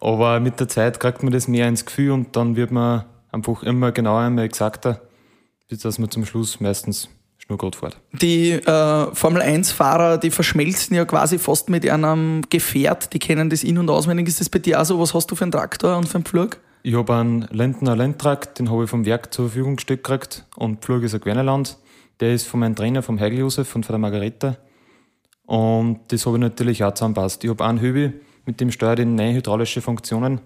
Aber 0.00 0.40
mit 0.40 0.60
der 0.60 0.68
Zeit 0.68 1.00
kriegt 1.00 1.22
man 1.22 1.32
das 1.32 1.48
mehr 1.48 1.68
ins 1.68 1.86
Gefühl 1.86 2.10
und 2.10 2.36
dann 2.36 2.56
wird 2.56 2.72
man 2.72 3.04
einfach 3.32 3.62
immer 3.62 3.92
genauer, 3.92 4.26
immer 4.26 4.42
exakter, 4.42 5.00
bis 5.68 5.78
dass 5.78 5.98
man 5.98 6.10
zum 6.10 6.26
Schluss 6.26 6.60
meistens 6.60 7.08
Schnurgurt 7.46 7.76
fährt. 7.76 7.96
Die 8.12 8.50
äh, 8.50 9.14
Formel-1-Fahrer, 9.14 10.18
die 10.18 10.30
verschmelzen 10.30 10.96
ja 10.96 11.04
quasi 11.04 11.38
fast 11.38 11.68
mit 11.68 11.88
einem 11.88 12.42
Gefährt, 12.50 13.12
die 13.12 13.20
kennen 13.20 13.50
das 13.50 13.62
in- 13.62 13.78
und 13.78 13.88
auswendig. 13.88 14.26
Ist 14.26 14.40
das 14.40 14.48
bei 14.48 14.58
dir 14.58 14.80
auch 14.80 14.84
so? 14.84 14.98
Was 14.98 15.14
hast 15.14 15.30
du 15.30 15.36
für 15.36 15.44
einen 15.44 15.52
Traktor 15.52 15.96
und 15.96 16.08
für 16.08 16.16
einen 16.16 16.24
Pflug? 16.24 16.58
Ich 16.82 16.94
habe 16.94 17.14
einen 17.14 17.42
Lentner 17.50 17.94
Landtrakt, 17.94 18.58
den 18.58 18.70
habe 18.70 18.84
ich 18.84 18.90
vom 18.90 19.06
Werk 19.06 19.32
zur 19.32 19.46
Verfügung 19.46 19.76
gestellt 19.76 20.02
gekriegt 20.02 20.44
und 20.56 20.82
Pflug 20.82 21.02
ist 21.02 21.14
ein 21.14 21.20
Querneland. 21.20 21.78
Der 22.20 22.32
ist 22.32 22.46
von 22.46 22.60
meinem 22.60 22.74
Trainer, 22.74 23.02
vom 23.02 23.20
Heigl 23.20 23.38
Josef 23.38 23.74
und 23.74 23.84
von 23.84 23.92
der 23.92 23.98
Margarete. 23.98 24.56
Und 25.44 26.00
das 26.08 26.26
habe 26.26 26.36
ich 26.36 26.40
natürlich 26.40 26.82
auch 26.82 26.94
zusammenpasst. 26.94 27.44
Ich 27.44 27.50
habe 27.50 27.64
einen 27.64 27.80
Hübi, 27.80 28.12
mit 28.44 28.60
dem 28.60 28.70
steuert 28.72 28.98
ich 28.98 29.06
neue 29.06 29.34
hydraulische 29.34 29.80
Funktionen. 29.80 30.40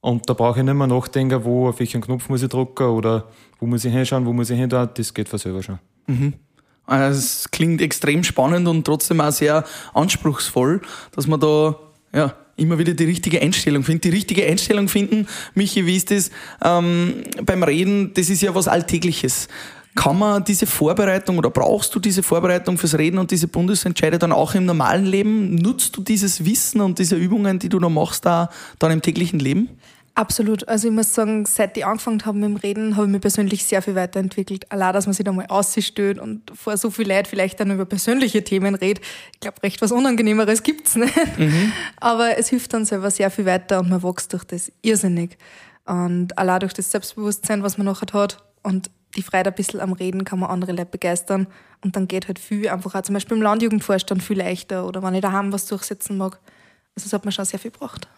Und 0.00 0.28
da 0.28 0.34
brauche 0.34 0.60
ich 0.60 0.64
nicht 0.64 0.74
mehr 0.74 0.86
nachdenken, 0.86 1.44
wo 1.44 1.68
auf 1.68 1.80
welchen 1.80 2.00
Knopf 2.00 2.28
muss 2.28 2.42
ich 2.42 2.48
drücken 2.48 2.86
oder 2.86 3.28
wo 3.58 3.66
muss 3.66 3.84
ich 3.84 3.92
hinschauen, 3.92 4.24
wo 4.24 4.32
muss 4.32 4.50
ich 4.50 4.58
hin. 4.58 4.68
Das 4.68 5.12
geht 5.12 5.28
von 5.28 5.38
selber 5.38 5.62
schon. 5.62 5.78
Mhm. 6.08 6.34
Also 6.86 7.18
es 7.18 7.50
klingt 7.50 7.82
extrem 7.82 8.24
spannend 8.24 8.66
und 8.66 8.84
trotzdem 8.84 9.20
auch 9.20 9.30
sehr 9.30 9.64
anspruchsvoll, 9.92 10.80
dass 11.14 11.26
man 11.26 11.38
da 11.38 11.76
ja, 12.14 12.34
immer 12.56 12.78
wieder 12.78 12.94
die 12.94 13.04
richtige 13.04 13.40
Einstellung 13.40 13.84
findet. 13.84 14.04
Die 14.04 14.10
richtige 14.10 14.46
Einstellung 14.46 14.88
finden, 14.88 15.26
Michi, 15.54 15.86
wie 15.86 15.96
ist 15.96 16.10
das 16.10 16.30
ähm, 16.64 17.24
beim 17.44 17.62
Reden? 17.62 18.12
Das 18.14 18.30
ist 18.30 18.42
ja 18.42 18.54
was 18.54 18.68
Alltägliches. 18.68 19.48
Kann 19.94 20.18
man 20.18 20.44
diese 20.44 20.66
Vorbereitung 20.66 21.38
oder 21.38 21.50
brauchst 21.50 21.94
du 21.94 21.98
diese 21.98 22.22
Vorbereitung 22.22 22.78
fürs 22.78 22.96
Reden 22.96 23.18
und 23.18 23.30
diese 23.32 23.48
Bundesentscheide 23.48 24.18
dann 24.18 24.32
auch 24.32 24.54
im 24.54 24.64
normalen 24.64 25.06
Leben? 25.06 25.56
Nutzt 25.56 25.96
du 25.96 26.02
dieses 26.02 26.44
Wissen 26.44 26.80
und 26.80 26.98
diese 26.98 27.16
Übungen, 27.16 27.58
die 27.58 27.68
du 27.68 27.78
da 27.78 27.88
machst, 27.88 28.24
da 28.24 28.48
dann 28.78 28.92
im 28.92 29.02
täglichen 29.02 29.40
Leben? 29.40 29.68
Absolut. 30.18 30.66
Also 30.68 30.88
ich 30.88 30.94
muss 30.94 31.14
sagen, 31.14 31.46
seit 31.46 31.76
ich 31.76 31.86
angefangen 31.86 32.24
habe 32.26 32.38
mit 32.38 32.48
dem 32.48 32.56
Reden, 32.56 32.96
habe 32.96 33.06
ich 33.06 33.12
mich 33.12 33.20
persönlich 33.20 33.64
sehr 33.64 33.82
viel 33.82 33.94
weiterentwickelt. 33.94 34.68
Allein, 34.72 34.92
dass 34.92 35.06
man 35.06 35.12
sich 35.12 35.24
da 35.24 35.30
mal 35.30 35.46
ausstößt 35.46 36.18
und 36.18 36.50
vor 36.58 36.76
so 36.76 36.90
viel 36.90 37.06
Leid 37.06 37.28
vielleicht 37.28 37.60
dann 37.60 37.70
über 37.70 37.84
persönliche 37.84 38.42
Themen 38.42 38.74
redet. 38.74 39.04
Ich 39.34 39.38
glaube, 39.38 39.62
recht 39.62 39.80
was 39.80 39.92
Unangenehmeres 39.92 40.64
gibt 40.64 40.88
es 40.88 40.96
nicht. 40.96 41.14
Mhm. 41.38 41.72
Aber 42.00 42.36
es 42.36 42.48
hilft 42.48 42.74
dann 42.74 42.84
selber 42.84 43.12
sehr 43.12 43.30
viel 43.30 43.46
weiter 43.46 43.78
und 43.78 43.90
man 43.90 44.02
wächst 44.02 44.32
durch 44.32 44.42
das 44.42 44.72
irrsinnig. 44.82 45.38
Und 45.84 46.36
allein 46.36 46.58
durch 46.58 46.74
das 46.74 46.90
Selbstbewusstsein, 46.90 47.62
was 47.62 47.78
man 47.78 47.84
nachher 47.86 48.12
hat 48.12 48.42
und 48.64 48.90
die 49.14 49.22
Freude 49.22 49.50
ein 49.50 49.54
bisschen 49.54 49.78
am 49.78 49.92
Reden, 49.92 50.24
kann 50.24 50.40
man 50.40 50.50
andere 50.50 50.72
Leute 50.72 50.86
begeistern. 50.86 51.46
Und 51.84 51.94
dann 51.94 52.08
geht 52.08 52.26
halt 52.26 52.40
viel 52.40 52.68
einfach 52.70 52.96
auch 52.96 53.02
zum 53.02 53.12
Beispiel 53.12 53.36
im 53.36 53.42
Landjugendvorstand 53.44 54.20
viel 54.20 54.38
leichter 54.38 54.84
oder 54.84 55.00
wenn 55.00 55.14
ich 55.14 55.22
daheim 55.22 55.52
was 55.52 55.66
durchsetzen 55.66 56.16
mag. 56.16 56.40
Also 56.96 57.04
das 57.04 57.12
hat 57.12 57.24
mir 57.24 57.30
schon 57.30 57.44
sehr 57.44 57.60
viel 57.60 57.70
gebracht. 57.70 58.08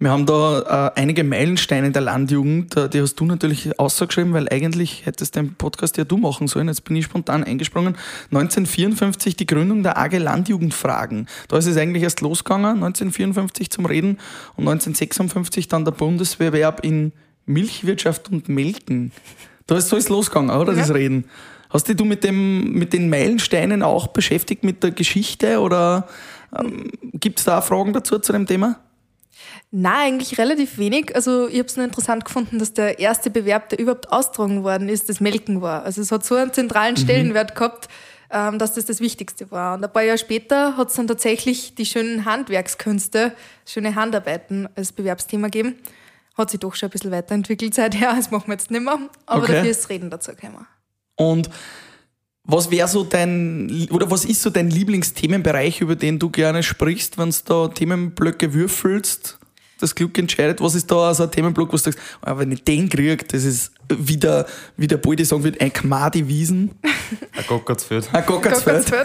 Wir 0.00 0.10
haben 0.10 0.26
da 0.26 0.92
äh, 0.94 1.00
einige 1.00 1.24
Meilensteine 1.24 1.90
der 1.90 2.02
Landjugend, 2.02 2.76
äh, 2.76 2.88
die 2.88 3.00
hast 3.00 3.16
du 3.16 3.24
natürlich 3.24 3.80
ausgeschrieben, 3.80 4.32
weil 4.32 4.48
eigentlich 4.48 5.04
hättest 5.06 5.34
den 5.34 5.54
Podcast 5.54 5.96
ja 5.96 6.04
du 6.04 6.16
machen 6.16 6.46
sollen. 6.46 6.68
Jetzt 6.68 6.84
bin 6.84 6.94
ich 6.94 7.06
spontan 7.06 7.42
eingesprungen. 7.42 7.96
1954 8.30 9.34
die 9.34 9.46
Gründung 9.46 9.82
der 9.82 9.98
AG 9.98 10.18
Landjugendfragen. 10.18 11.26
Da 11.48 11.58
ist 11.58 11.66
es 11.66 11.76
eigentlich 11.76 12.04
erst 12.04 12.20
losgegangen, 12.20 12.76
1954 12.76 13.70
zum 13.70 13.86
Reden 13.86 14.18
und 14.54 14.68
1956 14.68 15.66
dann 15.66 15.84
der 15.84 15.92
Bundeswehrwerb 15.92 16.84
in 16.84 17.10
Milchwirtschaft 17.46 18.30
und 18.30 18.48
Melken. 18.48 19.10
Da 19.66 19.78
ist 19.78 19.88
so 19.88 19.96
ist 19.96 20.10
losgegangen, 20.10 20.50
oder? 20.50 20.74
Ja. 20.74 20.78
Das 20.78 20.94
Reden. 20.94 21.24
Hast 21.70 21.88
dich 21.88 21.96
du 21.96 22.04
mit, 22.04 22.22
dem, 22.22 22.72
mit 22.72 22.92
den 22.92 23.10
Meilensteinen 23.10 23.82
auch 23.82 24.06
beschäftigt, 24.06 24.62
mit 24.62 24.84
der 24.84 24.92
Geschichte 24.92 25.58
oder 25.58 26.06
ähm, 26.56 26.92
gibt 27.14 27.40
es 27.40 27.46
da 27.46 27.60
Fragen 27.62 27.92
dazu 27.92 28.20
zu 28.20 28.32
dem 28.32 28.46
Thema? 28.46 28.78
Na, 29.70 30.00
eigentlich 30.00 30.38
relativ 30.38 30.78
wenig. 30.78 31.14
Also 31.14 31.46
ich 31.48 31.58
habe 31.58 31.68
es 31.68 31.76
nur 31.76 31.84
interessant 31.84 32.24
gefunden, 32.24 32.58
dass 32.58 32.72
der 32.72 32.98
erste 32.98 33.30
Bewerb, 33.30 33.68
der 33.68 33.78
überhaupt 33.78 34.10
austragen 34.10 34.64
worden 34.64 34.88
ist, 34.88 35.08
das 35.08 35.20
Melken 35.20 35.60
war. 35.60 35.84
Also 35.84 36.00
es 36.00 36.10
hat 36.10 36.24
so 36.24 36.34
einen 36.34 36.52
zentralen 36.52 36.94
mhm. 36.94 37.00
Stellenwert 37.00 37.54
gehabt, 37.54 37.88
ähm, 38.30 38.58
dass 38.58 38.74
das 38.74 38.86
das 38.86 39.00
Wichtigste 39.00 39.50
war. 39.50 39.74
Und 39.74 39.84
ein 39.84 39.92
paar 39.92 40.02
Jahre 40.02 40.18
später 40.18 40.76
hat 40.76 40.88
es 40.88 40.94
dann 40.94 41.06
tatsächlich 41.06 41.74
die 41.74 41.86
schönen 41.86 42.24
Handwerkskünste, 42.24 43.32
schöne 43.66 43.94
Handarbeiten 43.94 44.68
als 44.74 44.92
Bewerbsthema 44.92 45.48
gegeben. 45.48 45.76
Hat 46.36 46.50
sich 46.50 46.60
doch 46.60 46.74
schon 46.74 46.88
ein 46.88 46.92
bisschen 46.92 47.10
weiterentwickelt 47.10 47.74
seither, 47.74 48.14
das 48.14 48.30
machen 48.30 48.48
wir 48.48 48.54
jetzt 48.54 48.70
nicht 48.70 48.82
mehr. 48.82 48.98
Aber 49.26 49.42
okay. 49.42 49.52
dafür 49.54 49.70
ist 49.70 49.88
Reden 49.88 50.10
dazu 50.10 50.32
gekommen. 50.32 50.66
Und 51.16 51.50
was 52.50 52.70
wäre 52.70 52.88
so 52.88 53.04
dein, 53.04 53.88
oder 53.90 54.10
was 54.10 54.24
ist 54.24 54.40
so 54.40 54.48
dein 54.48 54.70
Lieblingsthemenbereich, 54.70 55.82
über 55.82 55.96
den 55.96 56.18
du 56.18 56.30
gerne 56.30 56.62
sprichst, 56.62 57.18
wenn 57.18 57.28
du 57.30 57.36
da 57.44 57.68
Themenblöcke 57.68 58.54
würfelst? 58.54 59.38
Das 59.80 59.94
Glück 59.94 60.18
entscheidet. 60.18 60.60
Was 60.60 60.74
ist 60.74 60.90
da 60.90 61.14
so 61.14 61.24
ein 61.24 61.30
Themenblock, 61.30 61.68
wo 61.68 61.72
du 61.72 61.82
sagst, 61.82 62.00
oh, 62.26 62.38
wenn 62.38 62.50
ich 62.50 62.64
den 62.64 62.88
kriege, 62.88 63.18
das 63.18 63.44
ist 63.44 63.70
wieder, 63.88 64.46
wie 64.76 64.88
der 64.88 64.96
Boldi 64.96 65.24
sagen 65.24 65.44
wird, 65.44 65.60
ein 65.60 65.72
Gmadi 65.72 66.26
Wiesen. 66.26 66.72
Ein 67.36 67.44
Gockertsfeld. 67.46 68.08
Ein 68.12 68.26
Gockertsfeld. 68.26 68.90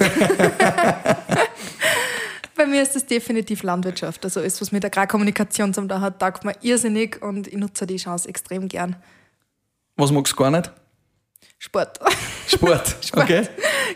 Bei 2.55 2.65
mir 2.65 2.81
ist 2.81 2.95
das 2.95 3.05
definitiv 3.05 3.61
Landwirtschaft. 3.61 4.23
Also 4.23 4.39
ist 4.39 4.61
was 4.61 4.71
mit 4.71 4.85
Agrarkommunikation 4.85 5.73
zum 5.73 5.89
da 5.89 5.99
hat, 5.99 6.19
taugt 6.19 6.45
mir 6.45 6.55
irrsinnig 6.61 7.21
und 7.21 7.47
ich 7.47 7.57
nutze 7.57 7.85
die 7.85 7.97
Chance 7.97 8.29
extrem 8.29 8.67
gern. 8.69 8.95
Was 9.97 10.11
magst 10.11 10.33
du 10.33 10.37
gar 10.37 10.49
nicht? 10.49 10.71
Sport. 11.65 11.97
Sport, 12.45 12.95
Sport. 13.01 13.23
okay. 13.23 13.47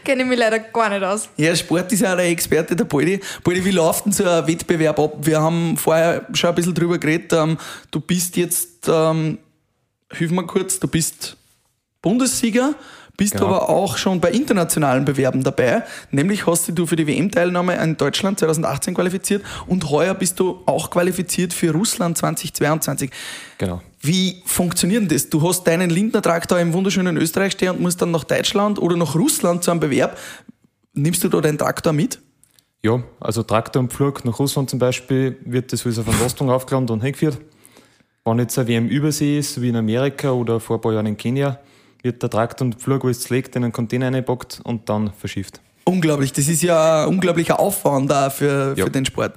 Kenne 0.02 0.24
ich 0.24 0.30
mich 0.30 0.40
leider 0.40 0.58
gar 0.60 0.88
nicht 0.88 1.04
aus. 1.04 1.28
Ja, 1.36 1.54
Sport 1.54 1.92
ist 1.92 2.00
ja 2.00 2.16
der 2.16 2.30
Experte, 2.30 2.78
der 2.78 2.86
Poldi. 2.86 3.20
Poldi, 3.44 3.66
wie 3.66 3.72
läuft 3.72 4.06
denn 4.06 4.14
so 4.14 4.24
ein 4.24 4.48
Wettbewerb 4.48 4.98
ab? 4.98 5.16
Wir 5.20 5.42
haben 5.42 5.76
vorher 5.76 6.26
schon 6.34 6.52
ein 6.52 6.56
bisschen 6.56 6.74
drüber 6.74 6.98
geredet. 6.98 7.34
Ähm, 7.34 7.58
du 7.92 8.00
bist 8.00 8.38
jetzt, 8.38 8.88
ähm, 8.88 9.40
hilf 10.14 10.32
mir 10.32 10.46
kurz, 10.46 10.80
du 10.80 10.88
bist 10.88 11.36
Bundessieger, 12.02 12.74
bist 13.18 13.34
genau. 13.34 13.48
aber 13.48 13.68
auch 13.68 13.98
schon 13.98 14.22
bei 14.22 14.32
internationalen 14.32 15.04
Bewerben 15.04 15.44
dabei. 15.44 15.84
Nämlich 16.10 16.48
hast 16.48 16.72
du 16.74 16.86
für 16.86 16.96
die 16.96 17.06
WM-Teilnahme 17.06 17.76
in 17.84 17.98
Deutschland 17.98 18.40
2018 18.40 18.94
qualifiziert 18.94 19.44
und 19.66 19.90
heuer 19.90 20.14
bist 20.14 20.40
du 20.40 20.64
auch 20.68 20.90
qualifiziert 20.90 21.52
für 21.52 21.74
Russland 21.74 22.18
2022. 22.18 23.12
Genau. 23.58 23.82
Wie 24.00 24.42
funktioniert 24.46 25.12
das? 25.12 25.30
Du 25.30 25.48
hast 25.48 25.64
deinen 25.66 25.90
Lindner-Traktor 25.90 26.60
im 26.60 26.74
wunderschönen 26.74 27.18
Österreich 27.18 27.54
stehen 27.54 27.72
und 27.72 27.82
musst 27.82 28.02
dann 28.02 28.12
nach 28.12 28.24
Deutschland 28.24 28.80
oder 28.80 28.96
nach 28.96 29.16
Russland 29.16 29.64
zu 29.64 29.72
einem 29.72 29.80
Bewerb. 29.80 30.18
Nimmst 30.94 31.24
du 31.24 31.30
da 31.30 31.42
deinen 31.42 31.58
Traktor 31.58 31.94
mit? 31.94 32.20
Ja, 32.84 33.02
also 33.20 33.44
Traktor 33.44 33.82
und 33.82 33.92
Flug 33.92 34.24
nach 34.24 34.38
Russland 34.40 34.70
zum 34.70 34.80
Beispiel 34.80 35.38
wird 35.44 35.74
das 35.74 35.82
sowieso 35.82 36.04
von 36.04 36.16
Rostung 36.16 36.50
aufgeladen 36.50 36.90
und 36.90 37.02
hingeführt. 37.02 37.40
Wenn 38.24 38.40
jetzt 38.40 38.58
eine 38.60 38.68
WM 38.68 38.88
übersee 38.88 39.40
ist, 39.40 39.62
wie 39.62 39.70
in 39.70 39.76
Amerika 39.76 40.32
oder 40.32 40.60
vor 40.60 40.78
ein 40.78 40.82
paar 40.82 40.94
Jahren 40.94 41.06
in 41.06 41.18
Kenia, 41.18 41.60
wird 42.04 42.22
der 42.22 42.30
Traktor 42.30 42.66
und 42.66 42.80
Flug, 42.80 43.04
wo 43.04 43.10
es 43.10 43.30
legt, 43.30 43.56
in 43.56 43.64
einen 43.64 43.74
Container 43.74 44.08
reingepackt 44.08 44.62
und 44.64 44.88
dann 44.90 45.12
verschifft. 45.14 45.60
Unglaublich, 45.86 46.34
das 46.34 46.48
ist 46.48 46.62
ja 46.62 47.04
ein 47.04 47.10
unglaublicher 47.10 47.60
Aufwand 47.60 48.12
da 48.12 48.30
für, 48.30 48.76
ja. 48.78 48.86
für 48.86 48.92
den 48.92 49.06
Sport. 49.06 49.36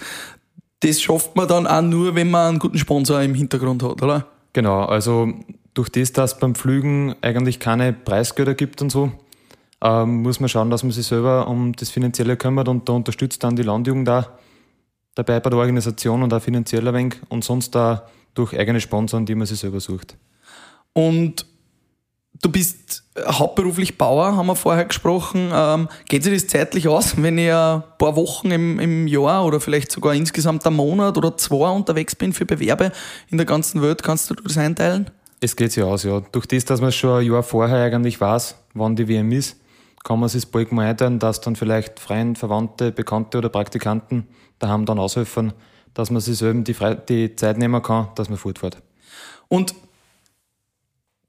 Das 0.80 1.00
schafft 1.00 1.36
man 1.36 1.46
dann 1.46 1.66
auch 1.66 1.82
nur, 1.82 2.14
wenn 2.14 2.30
man 2.30 2.48
einen 2.48 2.58
guten 2.58 2.78
Sponsor 2.78 3.22
im 3.22 3.34
Hintergrund 3.34 3.82
hat, 3.82 4.02
oder? 4.02 4.26
Genau, 4.52 4.85
also 4.85 5.33
durch 5.75 5.88
das, 5.90 6.12
dass 6.12 6.38
beim 6.38 6.54
Flügen 6.54 7.14
eigentlich 7.23 7.61
keine 7.61 7.92
Preisgelder 7.92 8.54
gibt 8.54 8.83
und 8.83 8.90
so, 8.90 9.12
ähm, 9.83 10.23
muss 10.23 10.40
man 10.40 10.49
schauen, 10.49 10.71
dass 10.71 10.83
man 10.83 10.92
sich 10.92 11.07
selber 11.07 11.47
um 11.49 11.73
das 11.73 11.90
Finanzielle 11.90 12.37
kümmert 12.37 12.69
und 12.69 12.88
da 12.88 12.92
unterstützt 12.92 13.42
dann 13.45 13.57
die 13.57 13.62
Landjugend 13.62 14.09
da 14.09 14.38
dabei 15.14 15.40
bei 15.40 15.50
der 15.50 15.59
Organisation 15.59 16.23
und 16.23 16.33
auch 16.33 16.42
finanziell 16.42 16.87
ein 16.88 16.95
wenig 16.95 17.14
und 17.28 17.45
sonst 17.45 17.75
da 17.75 18.07
durch 18.35 18.57
eigene 18.59 18.80
Sponsoren, 18.80 19.26
die 19.26 19.35
man 19.35 19.47
sich 19.47 19.59
selber 19.59 19.80
sucht. 19.80 20.16
Und 20.92 21.47
Du 22.42 22.50
bist 22.50 23.04
hauptberuflich 23.18 23.99
Bauer, 23.99 24.37
haben 24.37 24.46
wir 24.46 24.56
vorher 24.56 24.87
gesprochen. 24.87 25.50
Ähm, 25.52 25.88
geht 26.08 26.25
sich 26.25 26.32
das 26.32 26.46
zeitlich 26.46 26.88
aus, 26.88 27.20
wenn 27.20 27.37
ich 27.38 27.52
ein 27.52 27.82
paar 27.99 28.16
Wochen 28.16 28.50
im, 28.50 28.78
im 28.78 29.06
Jahr 29.06 29.44
oder 29.44 29.60
vielleicht 29.60 29.92
sogar 29.92 30.14
insgesamt 30.14 30.66
einen 30.66 30.76
Monat 30.76 31.18
oder 31.18 31.37
zwei 31.37 31.70
unterwegs 31.70 32.14
bin 32.14 32.32
für 32.32 32.46
Bewerbe 32.46 32.92
in 33.28 33.37
der 33.37 33.46
ganzen 33.46 33.82
Welt? 33.82 34.02
Kannst 34.02 34.30
du 34.30 34.34
das 34.34 34.56
einteilen? 34.56 35.10
Es 35.40 35.56
geht 35.56 35.72
sich 35.72 35.82
aus, 35.82 36.04
ja. 36.04 36.20
Durch 36.32 36.46
das, 36.46 36.64
dass 36.64 36.80
man 36.80 36.92
schon 36.92 37.20
ein 37.20 37.26
Jahr 37.26 37.42
vorher 37.42 37.84
eigentlich 37.84 38.20
weiß, 38.20 38.56
wann 38.75 38.96
die 38.96 39.08
WM 39.08 39.32
ist, 39.32 39.56
kann 40.04 40.20
man 40.20 40.28
sich 40.28 40.50
bald 40.50 40.72
mal 40.72 40.87
einteilen, 40.87 41.18
dass 41.18 41.40
dann 41.40 41.56
vielleicht 41.56 41.99
Freunde, 42.00 42.38
Verwandte, 42.38 42.92
Bekannte 42.92 43.38
oder 43.38 43.49
Praktikanten 43.49 44.26
daheim 44.58 44.87
dann 44.87 44.99
aushelfen, 44.99 45.52
dass 45.94 46.10
man 46.10 46.20
sich 46.20 46.38
selber 46.38 46.60
die, 46.60 46.75
die 47.08 47.37
Zeit 47.37 47.58
nehmen 47.58 47.82
kann, 47.82 48.08
dass 48.14 48.28
man 48.28 48.38
fortfährt. 48.38 48.78
Und 49.49 49.75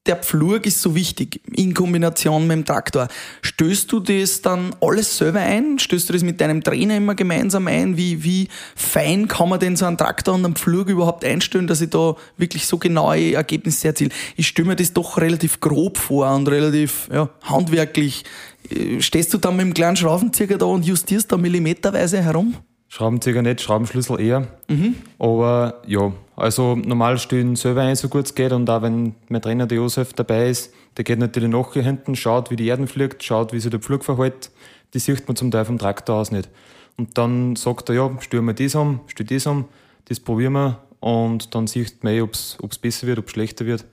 der 0.08 0.16
Pflug 0.16 0.66
ist 0.66 0.82
so 0.82 0.96
wichtig 0.96 1.42
in 1.54 1.76
Kombination 1.76 2.48
mit 2.48 2.58
dem 2.58 2.66
Traktor. 2.66 3.08
Stößt 3.44 3.92
du 3.92 4.00
das 4.00 4.42
dann 4.42 4.76
alles 4.82 5.16
selber 5.18 5.42
ein? 5.42 5.78
Stößt 5.78 6.10
du 6.10 6.14
das 6.14 6.24
mit 6.24 6.42
deinem 6.42 6.64
Trainer 6.64 6.98
immer 6.98 7.14
gemeinsam 7.14 7.68
ein? 7.68 7.98
Wie, 7.98 8.24
wie 8.24 8.48
fein 8.76 9.28
kann 9.28 9.50
man 9.50 9.60
denn 9.60 9.76
so 9.76 9.86
einen 9.86 10.00
Traktor 10.00 10.34
und 10.34 10.44
einen 10.44 10.56
Pflug 10.56 10.90
überhaupt 10.90 11.24
einstellen, 11.24 11.68
dass 11.68 11.82
ich 11.82 11.92
da 11.92 12.16
wirklich 12.38 12.66
so 12.66 12.80
genaue 12.80 13.34
Ergebnisse 13.34 13.90
erziele? 13.90 14.10
Ich 14.36 14.48
stelle 14.48 14.70
mir 14.70 14.76
das 14.76 14.92
doch 14.92 15.18
relativ 15.18 15.60
grob 15.60 16.00
vor 16.00 16.34
und 16.34 16.48
relativ 16.50 17.08
ja, 17.14 17.30
handwerklich. 17.44 18.24
Äh, 18.70 19.02
stehst 19.02 19.32
du 19.36 19.38
dann 19.38 19.56
mit 19.56 19.68
dem 19.68 19.74
kleinen 19.76 19.98
Schraubenzieher 19.98 20.58
da 20.58 20.66
und 20.66 20.84
justierst 20.84 21.32
da 21.32 21.38
millimeterweise 21.38 22.24
herum? 22.24 22.56
Schraubenzieher 22.92 23.42
nicht, 23.42 23.62
Schraubenschlüssel 23.62 24.20
eher. 24.20 24.48
Mhm. 24.68 24.96
Aber 25.18 25.82
ja, 25.88 26.12
also 26.36 26.76
normal 26.76 27.18
stehen 27.20 27.56
selber 27.56 27.84
ein, 27.84 27.96
so 27.96 28.10
gut 28.10 28.26
es 28.26 28.36
geht. 28.36 28.52
Und 28.52 28.70
auch 28.70 28.82
wenn 28.82 29.16
mein 29.30 29.42
Trainer, 29.42 29.66
der 29.66 29.78
Josef, 29.78 30.12
dabei 30.12 30.50
ist, 30.50 30.74
der 30.98 31.06
geht 31.06 31.18
natürlich 31.18 31.50
nachher 31.50 31.84
hinten, 31.84 32.18
schaut, 32.18 32.52
wie 32.52 32.58
die 32.58 32.68
Erden 32.68 32.88
fliegt, 32.88 33.24
schaut, 33.24 33.54
wie 33.54 33.62
sich 33.62 33.72
der 33.72 33.80
Pflug 33.80 34.04
verhält. 34.04 34.52
Die 34.94 35.00
sieht 35.00 35.26
man 35.26 35.38
zum 35.38 35.52
Teil 35.52 35.64
vom 35.64 35.78
Traktor 35.78 36.18
aus 36.18 36.32
nicht. 36.32 36.50
Und 36.98 37.18
dann 37.18 37.56
sagt 37.56 37.88
er, 37.88 37.96
ja, 37.96 38.12
stellen 38.20 38.44
wir 38.44 38.54
das 38.54 38.76
um, 38.76 39.00
stell 39.08 39.26
das 39.26 39.48
um, 39.48 39.70
das 40.10 40.20
probieren 40.20 40.52
wir. 40.52 40.82
Und 41.00 41.56
dann 41.56 41.68
sieht 41.68 42.04
man 42.04 42.12
eh, 42.12 42.22
ob 42.22 42.34
es 42.34 42.58
besser 42.82 43.08
wird, 43.08 43.20
ob 43.20 43.28
es 43.28 43.32
schlechter 43.32 43.66
wird. 43.66 43.86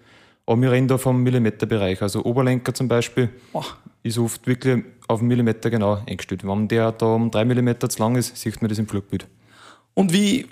Aber 0.45 0.61
wir 0.61 0.73
reden 0.73 0.89
da 0.89 0.99
vom 0.99 1.23
Millimeterbereich. 1.23 2.03
Also 2.03 2.25
Oberlenker 2.25 2.75
zum 2.75 2.89
Beispiel 2.89 3.29
oh. 3.53 3.63
ist 4.03 4.19
oft 4.19 4.45
wirklich 4.49 4.83
auf 5.09 5.21
einen 5.21 5.29
Millimeter 5.29 5.71
genau 5.71 5.99
eingestellt. 6.07 6.47
Wenn 6.47 6.69
der 6.69 6.93
da 6.93 7.07
um 7.07 7.31
drei 7.31 7.45
Millimeter 7.45 7.89
zu 7.89 7.99
lang 7.99 8.17
ist, 8.17 8.37
sieht 8.37 8.61
man 8.63 8.69
das 8.69 8.79
im 8.79 8.87
Flugbild. 8.87 9.27
Und 9.95 10.13
wie, 10.13 10.47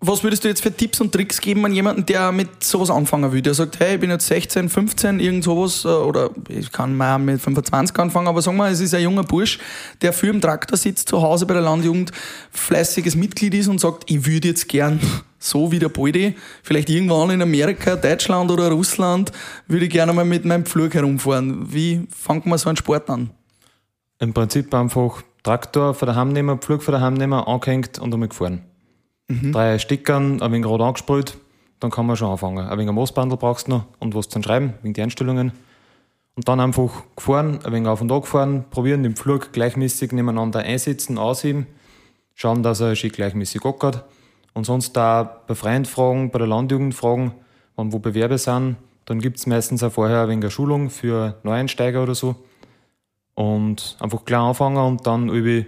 was 0.00 0.22
würdest 0.24 0.44
du 0.44 0.48
jetzt 0.48 0.62
für 0.62 0.72
Tipps 0.72 1.00
und 1.00 1.12
Tricks 1.12 1.40
geben 1.40 1.64
an 1.64 1.72
jemanden, 1.72 2.04
der 2.06 2.32
mit 2.32 2.64
sowas 2.64 2.90
anfangen 2.90 3.30
will? 3.32 3.42
Der 3.42 3.54
sagt, 3.54 3.78
hey, 3.80 3.94
ich 3.94 4.00
bin 4.00 4.10
jetzt 4.10 4.26
16, 4.26 4.68
15, 4.68 5.20
irgend 5.20 5.44
sowas, 5.44 5.84
äh, 5.84 5.88
oder 5.88 6.30
ich 6.48 6.72
kann 6.72 6.96
mal 6.96 7.18
mit 7.18 7.40
25 7.40 7.98
anfangen, 7.98 8.26
aber 8.26 8.42
sagen 8.42 8.56
wir, 8.56 8.68
es 8.68 8.80
ist 8.80 8.94
ein 8.94 9.02
junger 9.02 9.22
Bursch, 9.22 9.58
der 10.02 10.12
für 10.12 10.28
im 10.28 10.40
Traktor 10.40 10.76
sitzt, 10.76 11.08
zu 11.08 11.22
Hause 11.22 11.46
bei 11.46 11.54
der 11.54 11.62
Landjugend, 11.62 12.12
fleißiges 12.50 13.14
Mitglied 13.14 13.54
ist 13.54 13.68
und 13.68 13.80
sagt, 13.80 14.10
ich 14.10 14.26
würde 14.26 14.48
jetzt 14.48 14.68
gern 14.68 15.00
so 15.38 15.70
wie 15.70 15.78
der 15.78 15.88
Boldi, 15.88 16.34
vielleicht 16.62 16.90
irgendwann 16.90 17.30
in 17.30 17.42
Amerika, 17.42 17.96
Deutschland 17.96 18.50
oder 18.50 18.70
Russland, 18.70 19.32
würde 19.68 19.84
ich 19.84 19.90
gerne 19.90 20.12
mal 20.12 20.24
mit 20.24 20.44
meinem 20.44 20.64
Pflug 20.64 20.94
herumfahren. 20.94 21.72
Wie 21.72 22.06
fängt 22.10 22.46
man 22.46 22.58
so 22.58 22.68
einen 22.68 22.76
Sport 22.76 23.08
an? 23.08 23.30
Im 24.20 24.34
Prinzip 24.34 24.72
einfach 24.74 25.22
Traktor 25.42 25.94
von 25.94 26.06
der 26.06 26.14
Hand 26.14 26.34
nehmen, 26.34 26.58
Pflug 26.58 26.82
von 26.82 26.92
der 26.92 27.00
Hand 27.00 27.16
nehmen, 27.16 27.32
angehängt 27.32 27.98
und 27.98 28.12
einmal 28.12 28.28
gefahren. 28.28 28.62
Mhm. 29.28 29.52
Drei 29.52 29.78
Stickern, 29.78 30.42
ein 30.42 30.52
wenig 30.52 30.66
rot 30.66 30.82
angesprüht, 30.82 31.38
dann 31.80 31.90
kann 31.90 32.04
man 32.04 32.16
schon 32.16 32.30
anfangen. 32.30 32.68
Ein 32.68 32.78
wenig 32.78 32.92
Moosbandel 32.92 33.38
brauchst 33.38 33.66
du 33.66 33.72
noch 33.72 33.84
und 33.98 34.14
was 34.14 34.28
zum 34.28 34.42
Schreiben, 34.42 34.74
wegen 34.82 34.92
die 34.92 35.00
Einstellungen. 35.00 35.52
Und 36.36 36.48
dann 36.48 36.60
einfach 36.60 36.90
gefahren, 37.16 37.60
ein 37.64 37.72
wenig 37.72 37.88
auf 37.88 38.02
und 38.02 38.12
ab 38.12 38.22
gefahren, 38.22 38.64
probieren, 38.70 39.02
den 39.02 39.16
Flug 39.16 39.52
gleichmäßig 39.52 40.12
nebeneinander 40.12 40.60
einsetzen, 40.60 41.16
ausheben, 41.16 41.66
schauen, 42.34 42.62
dass 42.62 42.80
er 42.80 42.94
schön 42.96 43.12
gleichmäßig 43.12 43.62
gackert. 43.62 44.04
Und 44.52 44.64
sonst 44.64 44.92
da 44.92 45.22
bei 45.46 45.54
Freunden 45.54 45.86
fragen, 45.86 46.30
bei 46.30 46.38
der 46.38 46.48
Landjugend 46.48 46.94
fragen, 46.94 47.32
wann 47.76 47.92
wo 47.92 47.98
Bewerbe 47.98 48.36
sind. 48.36 48.76
Dann 49.06 49.20
gibt 49.20 49.38
es 49.38 49.46
meistens 49.46 49.82
auch 49.82 49.92
vorher 49.92 50.22
ein 50.22 50.28
wenig 50.28 50.44
eine 50.44 50.50
Schulung 50.50 50.90
für 50.90 51.36
Neueinsteiger 51.42 52.02
oder 52.02 52.14
so. 52.14 52.36
Und 53.40 53.96
einfach 54.00 54.26
klar 54.26 54.48
anfangen 54.48 54.76
und 54.76 55.06
dann, 55.06 55.32
wenn 55.32 55.64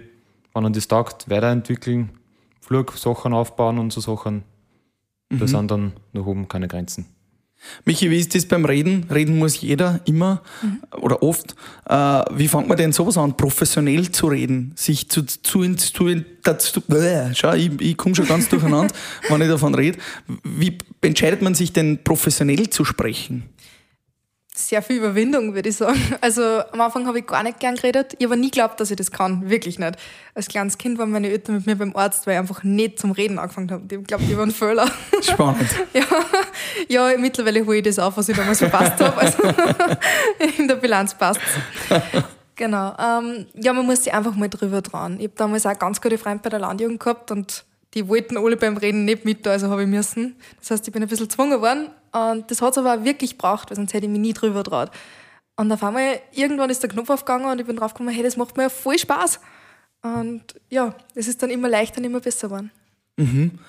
man 0.53 0.73
das 0.73 0.87
taugt, 0.87 1.27
weiterentwickeln, 1.27 2.11
Flugsachen 2.61 3.33
aufbauen 3.33 3.79
und 3.79 3.91
so 3.91 3.99
Sachen. 3.99 4.43
Mhm. 5.31 5.39
Da 5.39 5.47
sind 5.47 5.71
dann 5.71 5.93
nach 6.11 6.23
oben 6.23 6.47
keine 6.47 6.67
Grenzen. 6.67 7.07
Michi, 7.83 8.11
wie 8.11 8.19
ist 8.19 8.35
das 8.35 8.45
beim 8.45 8.65
Reden? 8.65 9.07
Reden 9.11 9.39
muss 9.39 9.59
jeder 9.59 10.01
immer 10.05 10.43
mhm. 10.61 10.83
oder 11.01 11.23
oft. 11.23 11.55
Äh, 11.89 12.21
wie 12.33 12.47
fängt 12.47 12.67
man 12.67 12.77
denn 12.77 12.91
sowas 12.91 13.17
an, 13.17 13.35
professionell 13.35 14.11
zu 14.11 14.27
reden? 14.27 14.73
Sich 14.75 15.09
zu, 15.09 15.23
zu, 15.23 15.73
zu 15.73 16.23
dazu, 16.43 16.79
äh, 16.91 17.33
schau, 17.33 17.53
ich, 17.53 17.71
ich 17.81 17.97
komme 17.97 18.13
schon 18.13 18.27
ganz 18.27 18.49
durcheinander, 18.49 18.93
wenn 19.29 19.41
ich 19.41 19.47
davon 19.47 19.73
rede. 19.73 19.97
Wie 20.43 20.77
entscheidet 21.01 21.41
man 21.41 21.55
sich 21.55 21.73
denn 21.73 22.03
professionell 22.03 22.69
zu 22.69 22.85
sprechen? 22.85 23.49
Sehr 24.55 24.81
viel 24.81 24.97
Überwindung, 24.97 25.55
würde 25.55 25.69
ich 25.69 25.77
sagen. 25.77 25.99
Also 26.21 26.41
am 26.71 26.81
Anfang 26.81 27.07
habe 27.07 27.19
ich 27.19 27.25
gar 27.25 27.43
nicht 27.43 27.59
gern 27.59 27.75
geredet. 27.75 28.15
Ich 28.19 28.25
habe 28.25 28.37
nie 28.37 28.51
geglaubt, 28.51 28.79
dass 28.79 28.91
ich 28.91 28.97
das 28.97 29.11
kann. 29.11 29.49
Wirklich 29.49 29.79
nicht. 29.79 29.97
Als 30.35 30.47
kleines 30.47 30.77
Kind 30.77 30.97
waren 30.97 31.11
meine 31.11 31.29
Eltern 31.29 31.55
mit 31.55 31.65
mir 31.65 31.75
beim 31.75 31.95
Arzt, 31.95 32.27
weil 32.27 32.35
ich 32.35 32.39
einfach 32.39 32.63
nicht 32.63 32.99
zum 32.99 33.11
Reden 33.11 33.39
angefangen 33.39 33.71
habe. 33.71 33.83
Die 33.85 33.95
haben 33.95 34.03
geglaubt, 34.03 34.23
ich 34.27 34.37
war 34.37 34.45
ein 34.45 34.51
Fehler. 34.51 34.89
Spannend. 35.21 35.69
ja, 35.93 36.05
ja, 36.87 37.17
mittlerweile 37.17 37.65
hole 37.65 37.77
ich 37.77 37.83
das 37.83 37.99
auf, 37.99 38.15
was 38.17 38.29
ich 38.29 38.37
damals 38.37 38.59
verpasst 38.59 38.99
habe. 38.99 39.17
Also 39.17 39.43
in 40.57 40.67
der 40.67 40.75
Bilanz 40.75 41.15
passt 41.15 41.41
Genau. 42.55 42.95
Ähm, 42.99 43.47
ja, 43.55 43.73
man 43.73 43.85
muss 43.85 44.03
sich 44.03 44.13
einfach 44.13 44.35
mal 44.35 44.49
drüber 44.49 44.83
trauen. 44.83 45.17
Ich 45.17 45.25
habe 45.25 45.33
damals 45.35 45.65
auch 45.65 45.77
ganz 45.77 45.99
gute 45.99 46.17
Freunde 46.17 46.43
bei 46.43 46.49
der 46.49 46.59
Landjugend 46.59 46.99
gehabt 46.99 47.31
und 47.31 47.65
die 47.93 48.07
wollten 48.07 48.37
alle 48.37 48.57
beim 48.57 48.77
Reden 48.77 49.05
nicht 49.05 49.25
mit, 49.25 49.47
also 49.47 49.69
habe 49.69 49.83
ich 49.83 49.87
müssen. 49.87 50.35
Das 50.59 50.71
heißt, 50.71 50.87
ich 50.87 50.93
bin 50.93 51.03
ein 51.03 51.09
bisschen 51.09 51.27
gezwungen 51.27 51.61
worden. 51.61 51.89
Und 52.11 52.49
das 52.49 52.61
hat 52.61 52.71
es 52.71 52.77
aber 52.77 52.95
auch 52.95 53.03
wirklich 53.03 53.31
gebraucht, 53.31 53.69
weil 53.69 53.77
sonst 53.77 53.93
hätte 53.93 54.05
ich 54.05 54.11
mich 54.11 54.21
nie 54.21 54.33
drüber 54.33 54.63
traut. 54.63 54.91
Und 55.55 55.71
auf 55.71 55.83
einmal, 55.83 56.19
irgendwann 56.31 56.69
ist 56.69 56.81
der 56.81 56.89
Knopf 56.89 57.09
aufgegangen 57.09 57.45
und 57.45 57.59
ich 57.59 57.67
bin 57.67 57.75
draufgekommen, 57.75 58.13
hey, 58.13 58.23
das 58.23 58.37
macht 58.37 58.57
mir 58.57 58.63
ja 58.63 58.69
voll 58.69 58.97
Spaß. 58.97 59.39
Und 60.01 60.43
ja, 60.69 60.95
es 61.15 61.27
ist 61.27 61.41
dann 61.43 61.49
immer 61.49 61.69
leichter 61.69 61.99
und 61.99 62.05
immer 62.05 62.19
besser 62.19 62.47
geworden. 62.47 62.71
Mhm. 63.17 63.59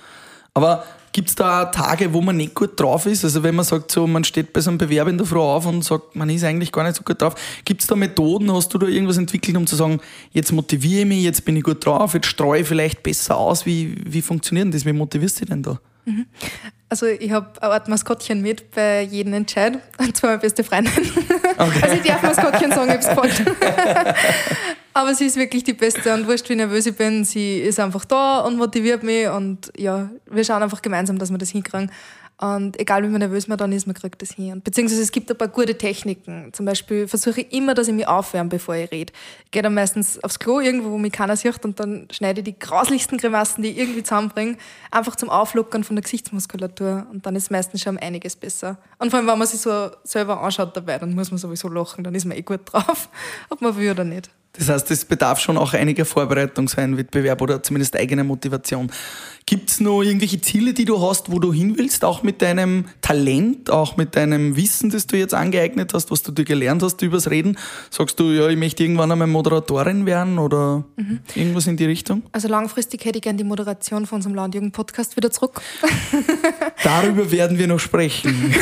Aber 0.55 0.85
gibt 1.13 1.29
es 1.29 1.35
da 1.35 1.67
Tage, 1.67 2.13
wo 2.13 2.21
man 2.21 2.37
nicht 2.37 2.55
gut 2.55 2.79
drauf 2.79 3.07
ist? 3.07 3.25
Also 3.25 3.43
wenn 3.43 3.55
man 3.55 3.65
sagt, 3.65 3.91
so, 3.91 4.07
man 4.07 4.25
steht 4.25 4.53
bei 4.53 4.61
so 4.61 4.71
einem 4.71 4.79
Bewerber 4.79 5.11
in 5.11 5.19
der 5.19 5.27
Früh 5.27 5.39
auf 5.39 5.67
und 5.67 5.83
sagt, 5.83 6.17
man 6.17 6.29
ist 6.31 6.45
eigentlich 6.45 6.73
gar 6.73 6.85
nicht 6.85 6.97
so 6.97 7.03
gut 7.03 7.23
drauf. 7.23 7.35
Gibt 7.65 7.81
es 7.81 7.87
da 7.87 7.95
Methoden? 7.97 8.53
Hast 8.53 8.73
du 8.75 8.79
da 8.79 8.87
irgendwas 8.87 9.17
entwickelt, 9.17 9.57
um 9.57 9.67
zu 9.67 9.77
sagen, 9.77 10.01
jetzt 10.33 10.53
motiviere 10.53 11.03
ich 11.03 11.07
mich, 11.07 11.23
jetzt 11.23 11.45
bin 11.45 11.57
ich 11.57 11.63
gut 11.63 11.85
drauf, 11.85 12.15
jetzt 12.15 12.27
streue 12.27 12.61
ich 12.61 12.69
vielleicht 12.69 13.03
besser 13.03 13.37
aus? 13.37 13.67
Wie, 13.67 13.97
wie 14.05 14.23
funktioniert 14.23 14.75
das? 14.75 14.85
Wie 14.85 14.93
motivierst 14.93 15.37
du 15.37 15.41
dich 15.41 15.51
denn 15.51 15.63
da? 15.63 15.81
Mhm. 16.05 16.27
Also 16.89 17.07
ich 17.07 17.31
habe 17.33 17.51
eine 17.61 17.73
Art 17.73 17.89
Maskottchen 17.89 18.41
mit 18.43 18.71
bei 18.71 19.03
jedem 19.03 19.33
Entscheid, 19.33 19.79
und 19.99 20.17
zwar 20.17 20.31
meine 20.31 20.41
beste 20.41 20.65
Freundin. 20.65 20.93
Okay. 21.57 21.81
Also 21.83 21.97
ich 21.97 22.03
darf 22.03 22.23
Maskottchen 22.23 22.71
sagen, 22.73 22.99
ich 23.01 23.07
habe 23.07 23.29
es. 23.29 23.41
Aber 24.97 25.13
sie 25.13 25.27
ist 25.27 25.37
wirklich 25.37 25.65
die 25.65 25.73
Beste 25.73 26.15
und 26.15 26.29
wurscht, 26.29 26.49
wie 26.49 26.55
nervös 26.55 26.87
ich 26.87 26.95
bin, 26.95 27.25
sie 27.25 27.59
ist 27.59 27.81
einfach 27.81 28.05
da 28.05 28.41
und 28.41 28.57
motiviert 28.57 29.03
mich 29.03 29.29
und 29.29 29.73
ja, 29.77 30.09
wir 30.31 30.45
schauen 30.45 30.63
einfach 30.63 30.83
gemeinsam, 30.83 31.19
dass 31.19 31.31
wir 31.31 31.39
das 31.39 31.51
hinkriegen. 31.51 31.91
Und 32.37 32.81
egal 32.81 33.03
wie 33.05 33.09
man 33.09 33.21
nervös 33.21 33.47
man 33.47 33.59
dann 33.59 33.71
ist, 33.71 33.87
man 33.87 33.95
kriegt 33.95 34.21
das 34.21 34.33
hin. 34.33 34.61
Beziehungsweise 34.63 35.03
es 35.03 35.13
gibt 35.13 35.31
ein 35.31 35.39
paar 35.39 35.49
gute 35.49 35.79
Techniken. 35.79 36.53
Zum 36.53 36.67
Beispiel 36.67 37.07
versuche 37.07 37.43
ich 37.43 37.53
immer, 37.53 37.75
dass 37.75 37.87
ich 37.87 37.95
mich 37.95 38.09
aufwärme, 38.09 38.51
bevor 38.51 38.75
ich 38.75 38.91
rede. 38.91 39.13
Ich 39.45 39.51
gehe 39.53 39.63
dann 39.63 39.75
meistens 39.75 40.23
aufs 40.23 40.41
Klo 40.41 40.59
irgendwo, 40.59 40.91
wo 40.91 40.99
mich 40.99 41.13
keiner 41.13 41.37
sieht 41.37 41.65
und 41.65 41.79
dann 41.79 42.09
schneide 42.11 42.41
ich 42.41 42.45
die 42.45 42.59
grauslichsten 42.59 43.19
Grimassen, 43.19 43.63
die 43.63 43.71
ich 43.71 43.79
irgendwie 43.79 44.03
zusammenbringe, 44.03 44.57
einfach 44.91 45.15
zum 45.15 45.31
Auflockern 45.31 45.85
von 45.85 45.95
der 45.95 46.03
Gesichtsmuskulatur. 46.03 47.07
Und 47.11 47.25
dann 47.25 47.37
ist 47.37 47.51
meistens 47.53 47.83
schon 47.83 47.99
einiges 47.99 48.35
besser. 48.35 48.79
Und 48.99 49.11
vor 49.11 49.21
allem, 49.21 49.29
wenn 49.29 49.39
man 49.39 49.47
sich 49.47 49.61
so 49.61 49.91
selber 50.03 50.43
anschaut 50.43 50.77
dabei, 50.77 50.99
dann 50.99 51.15
muss 51.15 51.31
man 51.31 51.39
sowieso 51.39 51.69
lachen, 51.69 52.03
dann 52.03 52.15
ist 52.15 52.25
man 52.25 52.37
eh 52.37 52.43
gut 52.43 52.61
drauf, 52.65 53.09
ob 53.49 53.61
man 53.61 53.77
will 53.77 53.93
oder 53.93 54.05
nicht. 54.05 54.29
Das 54.57 54.69
heißt, 54.69 54.91
es 54.91 55.05
bedarf 55.05 55.41
schon 55.41 55.59
auch 55.59 55.75
einiger 55.75 56.05
Vorbereitung, 56.05 56.69
so 56.69 56.81
ein 56.81 56.97
Wettbewerb 56.97 57.43
oder 57.43 57.63
zumindest 57.63 57.97
eigener 57.97 58.25
Motivation. 58.25 58.91
Gibt 59.47 59.69
es 59.69 59.81
noch 59.81 60.03
irgendwelche 60.03 60.41
Ziele, 60.41 60.73
die 60.73 60.87
du 60.87 61.03
hast, 61.03 61.31
wo 61.31 61.39
du 61.39 61.53
hin 61.53 61.77
willst, 61.77 62.03
auch 62.03 62.23
mit 62.23 62.41
deinem 62.41 62.87
Talent, 63.03 63.69
auch 63.69 63.99
mit 63.99 64.17
deinem 64.17 64.57
Wissen, 64.57 64.89
das 64.89 65.07
du 65.07 65.19
jetzt 65.19 65.35
angeeignet 65.35 65.93
hast, 65.93 66.11
was 66.11 66.23
du 66.23 66.33
dir 66.33 66.45
gelernt 66.45 66.83
hast 66.83 67.03
übers 67.03 67.29
Reden? 67.29 67.59
Sagst 67.91 68.19
du, 68.19 68.31
ja, 68.31 68.49
ich 68.49 68.57
möchte 68.57 68.83
irgendwann 68.83 69.13
einmal 69.13 69.27
Moderatorin 69.27 70.07
werden 70.07 70.39
oder 70.39 70.85
mhm. 70.97 71.21
irgendwas 71.35 71.67
in 71.67 71.77
die 71.77 71.85
Richtung? 71.85 72.23
Also 72.33 72.49
langfristig 72.49 73.05
hätte 73.05 73.19
ich 73.19 73.23
gerne 73.23 73.37
die 73.37 73.45
Moderation 73.45 74.07
von 74.07 74.17
unserem 74.17 74.35
Landjugend-Podcast 74.35 75.15
wieder 75.19 75.31
zurück. 75.31 75.61
Darüber 76.83 77.31
werden 77.31 77.59
wir 77.59 77.67
noch 77.67 77.81
sprechen. 77.81 78.55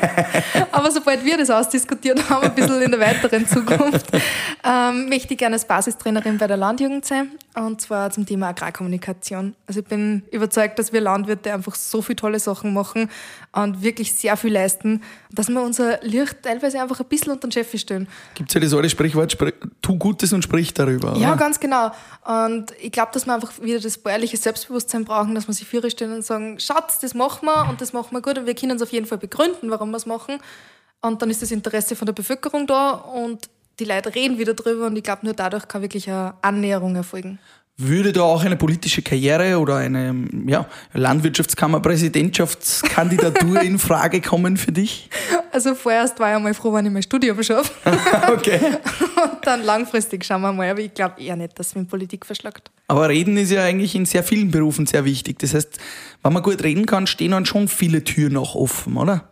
Aber 0.72 0.90
sobald 0.90 1.24
wir 1.24 1.38
das 1.38 1.48
ausdiskutiert 1.48 2.28
haben, 2.28 2.46
ein 2.46 2.54
bisschen 2.54 2.82
in 2.82 2.90
der 2.90 3.00
weiteren 3.00 3.46
Zukunft, 3.46 4.06
ähm, 4.64 5.08
möchte 5.20 5.36
gerne 5.36 5.56
als 5.56 5.66
Basistrainerin 5.66 6.38
bei 6.38 6.46
der 6.46 6.56
Landjugend 6.56 7.04
sein. 7.04 7.32
Und 7.54 7.82
zwar 7.82 8.10
zum 8.10 8.24
Thema 8.24 8.48
Agrarkommunikation. 8.48 9.54
Also 9.66 9.80
ich 9.80 9.86
bin 9.86 10.22
überzeugt, 10.30 10.78
dass 10.78 10.94
wir 10.94 11.00
Landwirte 11.02 11.52
einfach 11.52 11.74
so 11.74 12.00
viele 12.00 12.16
tolle 12.16 12.38
Sachen 12.40 12.72
machen 12.72 13.10
und 13.52 13.82
wirklich 13.82 14.14
sehr 14.14 14.36
viel 14.38 14.52
leisten, 14.52 15.02
dass 15.30 15.48
wir 15.48 15.60
unser 15.60 16.00
Licht 16.02 16.42
teilweise 16.42 16.80
einfach 16.80 17.00
ein 17.00 17.06
bisschen 17.06 17.32
unter 17.32 17.48
den 17.48 17.52
Chef 17.52 17.78
stellen. 17.78 18.08
Gibt 18.34 18.48
es 18.48 18.54
ja 18.54 18.60
das 18.60 18.72
alte 18.72 18.88
Sprichwort, 18.88 19.32
sprich, 19.32 19.54
tu 19.82 19.98
Gutes 19.98 20.32
und 20.32 20.42
sprich 20.42 20.72
darüber. 20.72 21.14
Ja, 21.16 21.34
ganz 21.34 21.60
genau. 21.60 21.90
Und 22.24 22.72
ich 22.80 22.92
glaube, 22.92 23.10
dass 23.12 23.26
wir 23.26 23.34
einfach 23.34 23.60
wieder 23.60 23.80
das 23.80 23.98
bäuerliche 23.98 24.38
Selbstbewusstsein 24.38 25.04
brauchen, 25.04 25.34
dass 25.34 25.46
wir 25.48 25.54
sich 25.54 25.68
Führer 25.68 25.90
stellen 25.90 26.14
und 26.14 26.24
sagen, 26.24 26.58
Schatz, 26.58 26.98
das 27.00 27.12
machen 27.12 27.44
wir 27.46 27.68
und 27.68 27.82
das 27.82 27.92
machen 27.92 28.12
wir 28.12 28.22
gut 28.22 28.38
und 28.38 28.46
wir 28.46 28.54
können 28.54 28.72
uns 28.72 28.82
auf 28.82 28.92
jeden 28.92 29.06
Fall 29.06 29.18
begründen, 29.18 29.70
warum 29.70 29.90
wir 29.90 29.98
es 29.98 30.06
machen. 30.06 30.38
Und 31.02 31.20
dann 31.20 31.28
ist 31.30 31.42
das 31.42 31.50
Interesse 31.50 31.94
von 31.94 32.06
der 32.06 32.12
Bevölkerung 32.12 32.66
da 32.66 32.92
und 32.92 33.48
die 33.80 33.86
Leute 33.86 34.14
reden 34.14 34.38
wieder 34.38 34.54
drüber 34.54 34.86
und 34.86 34.96
ich 34.96 35.02
glaube, 35.02 35.24
nur 35.24 35.34
dadurch 35.34 35.66
kann 35.66 35.82
wirklich 35.82 36.08
eine 36.08 36.34
Annäherung 36.42 36.94
erfolgen. 36.94 37.40
Würde 37.82 38.12
da 38.12 38.20
auch 38.22 38.44
eine 38.44 38.56
politische 38.56 39.00
Karriere 39.00 39.58
oder 39.58 39.76
eine 39.76 40.14
ja, 40.46 40.66
Landwirtschaftskammer-Präsidentschaftskandidatur 40.92 43.62
in 43.62 43.78
Frage 43.78 44.20
kommen 44.20 44.58
für 44.58 44.70
dich? 44.70 45.08
Also 45.50 45.74
vorerst 45.74 46.20
war 46.20 46.28
ich 46.28 46.36
einmal 46.36 46.52
froh, 46.52 46.74
wenn 46.74 46.84
ich 46.84 46.92
mein 46.92 47.02
Studium 47.02 47.42
schaffe. 47.42 47.72
okay. 48.34 48.60
Und 49.22 49.46
dann 49.46 49.64
langfristig 49.64 50.26
schauen 50.26 50.42
wir 50.42 50.52
mal. 50.52 50.68
Aber 50.68 50.80
ich 50.80 50.92
glaube 50.92 51.22
eher 51.22 51.36
nicht, 51.36 51.58
dass 51.58 51.68
es 51.68 51.74
mit 51.74 51.88
Politik 51.88 52.26
verschlagt. 52.26 52.70
Aber 52.86 53.08
Reden 53.08 53.38
ist 53.38 53.50
ja 53.50 53.64
eigentlich 53.64 53.94
in 53.94 54.04
sehr 54.04 54.24
vielen 54.24 54.50
Berufen 54.50 54.84
sehr 54.84 55.06
wichtig. 55.06 55.38
Das 55.38 55.54
heißt, 55.54 55.78
wenn 56.22 56.34
man 56.34 56.42
gut 56.42 56.62
reden 56.62 56.84
kann, 56.84 57.06
stehen 57.06 57.30
dann 57.30 57.46
schon 57.46 57.66
viele 57.66 58.04
Türen 58.04 58.36
auch 58.36 58.54
offen, 58.54 58.98
oder? 58.98 59.30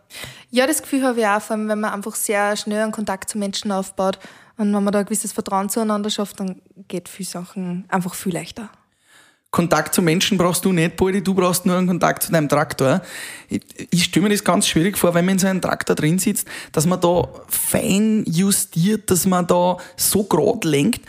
Ja, 0.51 0.65
das 0.65 0.81
Gefühl 0.81 1.03
habe 1.03 1.19
ich 1.19 1.27
auch, 1.27 1.41
vor 1.41 1.55
allem, 1.55 1.67
wenn 1.67 1.79
man 1.79 1.93
einfach 1.93 2.15
sehr 2.15 2.55
schnell 2.57 2.81
einen 2.81 2.91
Kontakt 2.91 3.29
zu 3.29 3.37
Menschen 3.37 3.71
aufbaut 3.71 4.17
und 4.57 4.73
wenn 4.73 4.83
man 4.83 4.91
da 4.91 4.99
ein 4.99 5.05
gewisses 5.05 5.31
Vertrauen 5.31 5.69
zueinander 5.69 6.09
schafft, 6.09 6.39
dann 6.39 6.61
geht 6.87 7.07
viel 7.07 7.25
Sachen 7.25 7.85
einfach 7.89 8.15
viel 8.15 8.33
leichter. 8.33 8.69
Kontakt 9.51 9.95
zu 9.95 10.03
Menschen 10.03 10.37
brauchst 10.37 10.63
du 10.63 10.71
nicht, 10.71 10.95
Poldi, 10.95 11.23
du 11.23 11.33
brauchst 11.33 11.65
nur 11.65 11.75
einen 11.75 11.87
Kontakt 11.87 12.21
zu 12.21 12.31
deinem 12.31 12.47
Traktor. 12.47 13.01
Ich, 13.47 13.61
ich 13.89 14.03
stelle 14.03 14.25
mir 14.25 14.29
das 14.29 14.43
ganz 14.43 14.67
schwierig 14.67 14.95
vor, 14.95 15.15
wenn 15.15 15.25
man 15.25 15.33
in 15.33 15.39
so 15.39 15.47
einem 15.47 15.61
Traktor 15.61 15.95
drin 15.95 16.19
sitzt, 16.19 16.47
dass 16.71 16.85
man 16.85 17.01
da 17.01 17.27
fein 17.47 18.23
justiert, 18.27 19.09
dass 19.09 19.25
man 19.25 19.47
da 19.47 19.77
so 19.97 20.23
gerade 20.23 20.67
lenkt. 20.67 21.01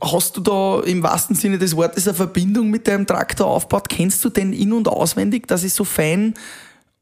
Hast 0.00 0.36
du 0.36 0.40
da 0.40 0.80
im 0.80 1.04
wahrsten 1.04 1.36
Sinne 1.36 1.58
des 1.58 1.76
Wortes 1.76 2.08
eine 2.08 2.16
Verbindung 2.16 2.68
mit 2.68 2.88
deinem 2.88 3.06
Traktor 3.06 3.46
aufgebaut? 3.46 3.88
Kennst 3.88 4.24
du 4.24 4.28
den 4.28 4.52
in- 4.52 4.72
und 4.72 4.88
auswendig, 4.88 5.46
dass 5.46 5.62
ich 5.62 5.72
so 5.72 5.84
fein 5.84 6.34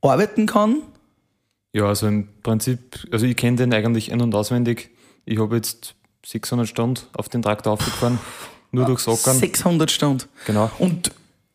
arbeiten 0.02 0.44
kann? 0.44 0.82
Ja, 1.76 1.88
also 1.88 2.06
im 2.06 2.26
Prinzip, 2.42 3.06
also 3.12 3.26
ich 3.26 3.36
kenne 3.36 3.58
den 3.58 3.74
eigentlich 3.74 4.10
in- 4.10 4.22
und 4.22 4.34
auswendig. 4.34 4.88
Ich 5.26 5.38
habe 5.38 5.56
jetzt 5.56 5.94
600 6.24 6.66
Stunden 6.66 7.02
auf 7.12 7.28
den 7.28 7.42
Traktor 7.42 7.74
aufgefahren. 7.74 8.18
Nur 8.72 8.86
durchs 8.86 9.06
Ackern. 9.06 9.36
600 9.36 9.90
Stunden. 9.90 10.24
Genau. 10.46 10.70
Und 10.78 11.10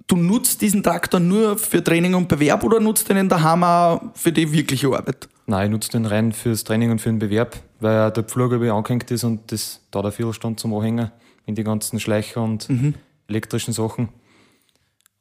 du 0.06 0.18
nutzt 0.18 0.62
diesen 0.62 0.84
Traktor 0.84 1.20
nur 1.20 1.58
für 1.58 1.84
Training 1.84 2.14
und 2.14 2.28
Bewerb 2.28 2.64
oder 2.64 2.80
nutzt 2.80 3.10
den 3.10 3.30
daheim 3.30 3.64
auch 3.64 4.00
für 4.14 4.32
die 4.32 4.52
wirkliche 4.52 4.90
Arbeit? 4.90 5.28
Nein, 5.48 5.66
ich 5.66 5.72
nutze 5.72 5.90
den 5.90 6.06
rein 6.06 6.34
fürs 6.34 6.64
Training 6.66 6.92
und 6.92 7.02
für 7.02 7.10
den 7.10 7.18
Bewerb, 7.18 7.58
weil 7.80 8.12
der 8.12 8.24
Pflug 8.24 8.52
über 8.52 8.72
angehängt 8.74 9.10
ist 9.10 9.24
und 9.24 9.52
das 9.52 9.82
dauert 9.90 10.06
eine 10.06 10.12
Viertelstunde 10.12 10.58
zum 10.58 10.72
Anhängen 10.76 11.10
in 11.48 11.56
die 11.56 11.64
ganzen 11.64 12.00
Schleicher 12.00 12.44
und 12.44 12.70
mhm. 12.70 12.94
elektrischen 13.28 13.74
Sachen. 13.74 14.10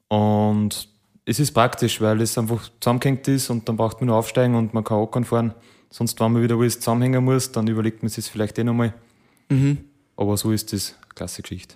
Und 0.09 0.89
es 1.25 1.39
ist 1.39 1.51
praktisch, 1.51 2.01
weil 2.01 2.21
es 2.21 2.37
einfach 2.37 2.69
zusammengehängt 2.79 3.27
ist 3.27 3.49
und 3.49 3.67
dann 3.69 3.77
braucht 3.77 4.01
man 4.01 4.07
nur 4.07 4.15
aufsteigen 4.17 4.55
und 4.55 4.73
man 4.73 4.83
kann 4.83 5.01
Ackern 5.01 5.23
fahren. 5.23 5.53
Sonst, 5.89 6.19
wenn 6.19 6.31
man 6.31 6.41
wieder 6.41 6.55
alles 6.55 6.79
zusammenhängen 6.79 7.23
muss, 7.23 7.51
dann 7.51 7.67
überlegt 7.67 8.01
man 8.01 8.09
sich 8.09 8.25
vielleicht 8.25 8.57
eh 8.57 8.63
nochmal. 8.63 8.93
Mhm. 9.49 9.79
Aber 10.15 10.37
so 10.37 10.51
ist 10.51 10.73
das 10.73 10.95
klasse 11.15 11.41
Geschichte. 11.41 11.75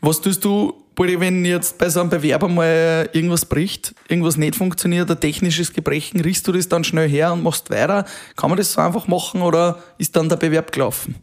Was 0.00 0.20
tust 0.20 0.44
du, 0.44 0.74
wenn 0.96 1.44
jetzt 1.44 1.78
bei 1.78 1.88
so 1.88 2.00
einem 2.00 2.10
Bewerber 2.10 2.48
mal 2.48 3.08
irgendwas 3.12 3.46
bricht, 3.46 3.94
irgendwas 4.08 4.36
nicht 4.36 4.56
funktioniert, 4.56 5.10
ein 5.10 5.20
technisches 5.20 5.72
Gebrechen, 5.72 6.20
riechst 6.20 6.46
du 6.48 6.52
das 6.52 6.68
dann 6.68 6.84
schnell 6.84 7.08
her 7.08 7.32
und 7.32 7.42
machst 7.42 7.70
weiter? 7.70 8.04
Kann 8.36 8.50
man 8.50 8.56
das 8.56 8.72
so 8.72 8.80
einfach 8.80 9.06
machen 9.06 9.42
oder 9.42 9.82
ist 9.98 10.16
dann 10.16 10.28
der 10.28 10.36
Bewerb 10.36 10.72
gelaufen? 10.72 11.14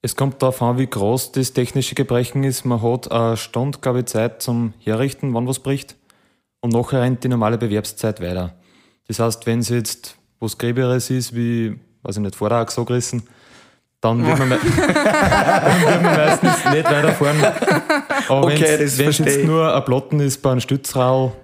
Es 0.00 0.16
kommt 0.16 0.40
darauf 0.40 0.62
an, 0.62 0.78
wie 0.78 0.86
groß 0.86 1.32
das 1.32 1.52
technische 1.52 1.94
Gebrechen 1.94 2.44
ist. 2.44 2.64
Man 2.64 2.80
hat 2.80 3.10
eine 3.10 3.36
Stunde, 3.36 3.78
glaube 3.80 4.00
ich, 4.00 4.06
Zeit 4.06 4.40
zum 4.40 4.72
Herrichten, 4.78 5.34
wann 5.34 5.46
was 5.46 5.58
bricht. 5.58 5.96
Und 6.60 6.72
nachher 6.72 7.02
rennt 7.02 7.22
die 7.24 7.28
normale 7.28 7.58
Bewerbszeit 7.58 8.20
weiter. 8.20 8.54
Das 9.06 9.18
heißt, 9.18 9.46
wenn 9.46 9.60
es 9.60 9.68
jetzt 9.68 10.16
was 10.40 10.58
Gräberes 10.58 11.10
ist, 11.10 11.34
wie, 11.34 11.78
weiß 12.02 12.16
ich 12.16 12.22
nicht, 12.22 12.36
Vortrag 12.36 12.70
so 12.70 12.84
gerissen, 12.84 13.22
dann 14.00 14.24
wird 14.24 14.38
man, 14.38 14.50
dann 14.50 15.82
wird 15.82 16.02
man 16.02 16.16
meistens 16.16 16.64
nicht 16.72 16.84
weiterfahren. 16.84 17.44
Aber 18.28 18.46
okay, 18.46 18.78
wenn 18.78 19.08
es 19.08 19.18
jetzt 19.18 19.44
nur 19.44 19.74
ein 19.74 19.84
Plotten 19.84 20.20
ist 20.20 20.42
bei 20.42 20.50
einem 20.50 20.60
Stützrau, 20.60 21.34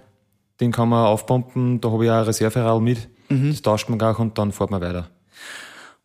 den 0.61 0.71
kann 0.71 0.89
man 0.89 1.07
aufpumpen, 1.07 1.81
da 1.81 1.91
habe 1.91 2.05
ich 2.05 2.11
auch 2.11 2.19
ein 2.19 2.25
Reserverad 2.25 2.81
mit. 2.81 3.09
Mhm. 3.29 3.51
Das 3.51 3.63
tauscht 3.63 3.89
man 3.89 4.01
auch 4.01 4.19
und 4.19 4.39
dann 4.39 4.53
fährt 4.53 4.71
man 4.71 4.81
weiter. 4.81 5.09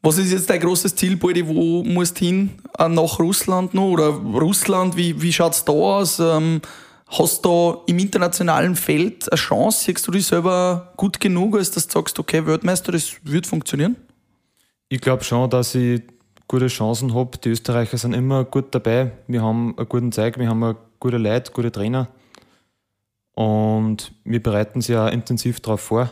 Was 0.02 0.18
ist 0.18 0.32
jetzt 0.32 0.50
dein 0.50 0.62
großes 0.62 0.96
Ziel, 0.96 1.18
Baldi? 1.18 1.46
Wo 1.46 1.84
musst 1.84 2.22
du 2.22 2.26
hin? 2.26 2.52
Äh, 2.78 2.88
nach 2.88 3.20
Russland 3.20 3.74
noch? 3.74 3.90
Oder 3.90 4.08
Russland, 4.08 4.96
wie, 4.96 5.22
wie 5.22 5.34
schaut 5.34 5.54
es 5.54 5.66
da 5.66 5.74
aus? 5.74 6.20
Ähm, 6.20 6.62
hast 7.10 7.44
du 7.44 7.82
im 7.88 8.00
internationalen 8.00 8.76
Feld 8.76 9.32
eine 9.32 9.38
Chance? 9.38 9.86
Siehst 9.86 10.08
du 10.08 10.12
dich 10.12 10.28
selber 10.28 10.94
gut 10.96 11.20
genug, 11.20 11.56
als 11.56 11.72
dass 11.72 11.88
du 11.88 11.94
sagst, 11.94 12.20
okay, 12.20 12.46
Weltmeister, 12.46 12.92
das 12.92 13.18
wird 13.24 13.48
funktionieren? 13.48 13.96
Ich 14.90 15.02
glaube 15.02 15.24
schon, 15.24 15.50
dass 15.50 15.76
ich 15.76 16.02
gute 16.48 16.68
Chancen 16.68 17.14
habe. 17.14 17.38
Die 17.38 17.50
Österreicher 17.50 17.98
sind 17.98 18.14
immer 18.14 18.44
gut 18.44 18.74
dabei. 18.74 19.12
Wir 19.28 19.42
haben 19.42 19.76
einen 19.78 19.90
guten 19.90 20.12
Zeug, 20.12 20.38
wir 20.38 20.50
haben 20.50 20.76
gute 21.00 21.18
Leute, 21.18 21.52
gute 21.52 21.72
Trainer. 21.72 22.08
Und 23.34 24.12
wir 24.24 24.44
bereiten 24.44 24.82
sie 24.82 24.94
ja 24.94 25.08
intensiv 25.08 25.60
darauf 25.62 25.82
vor 25.82 26.12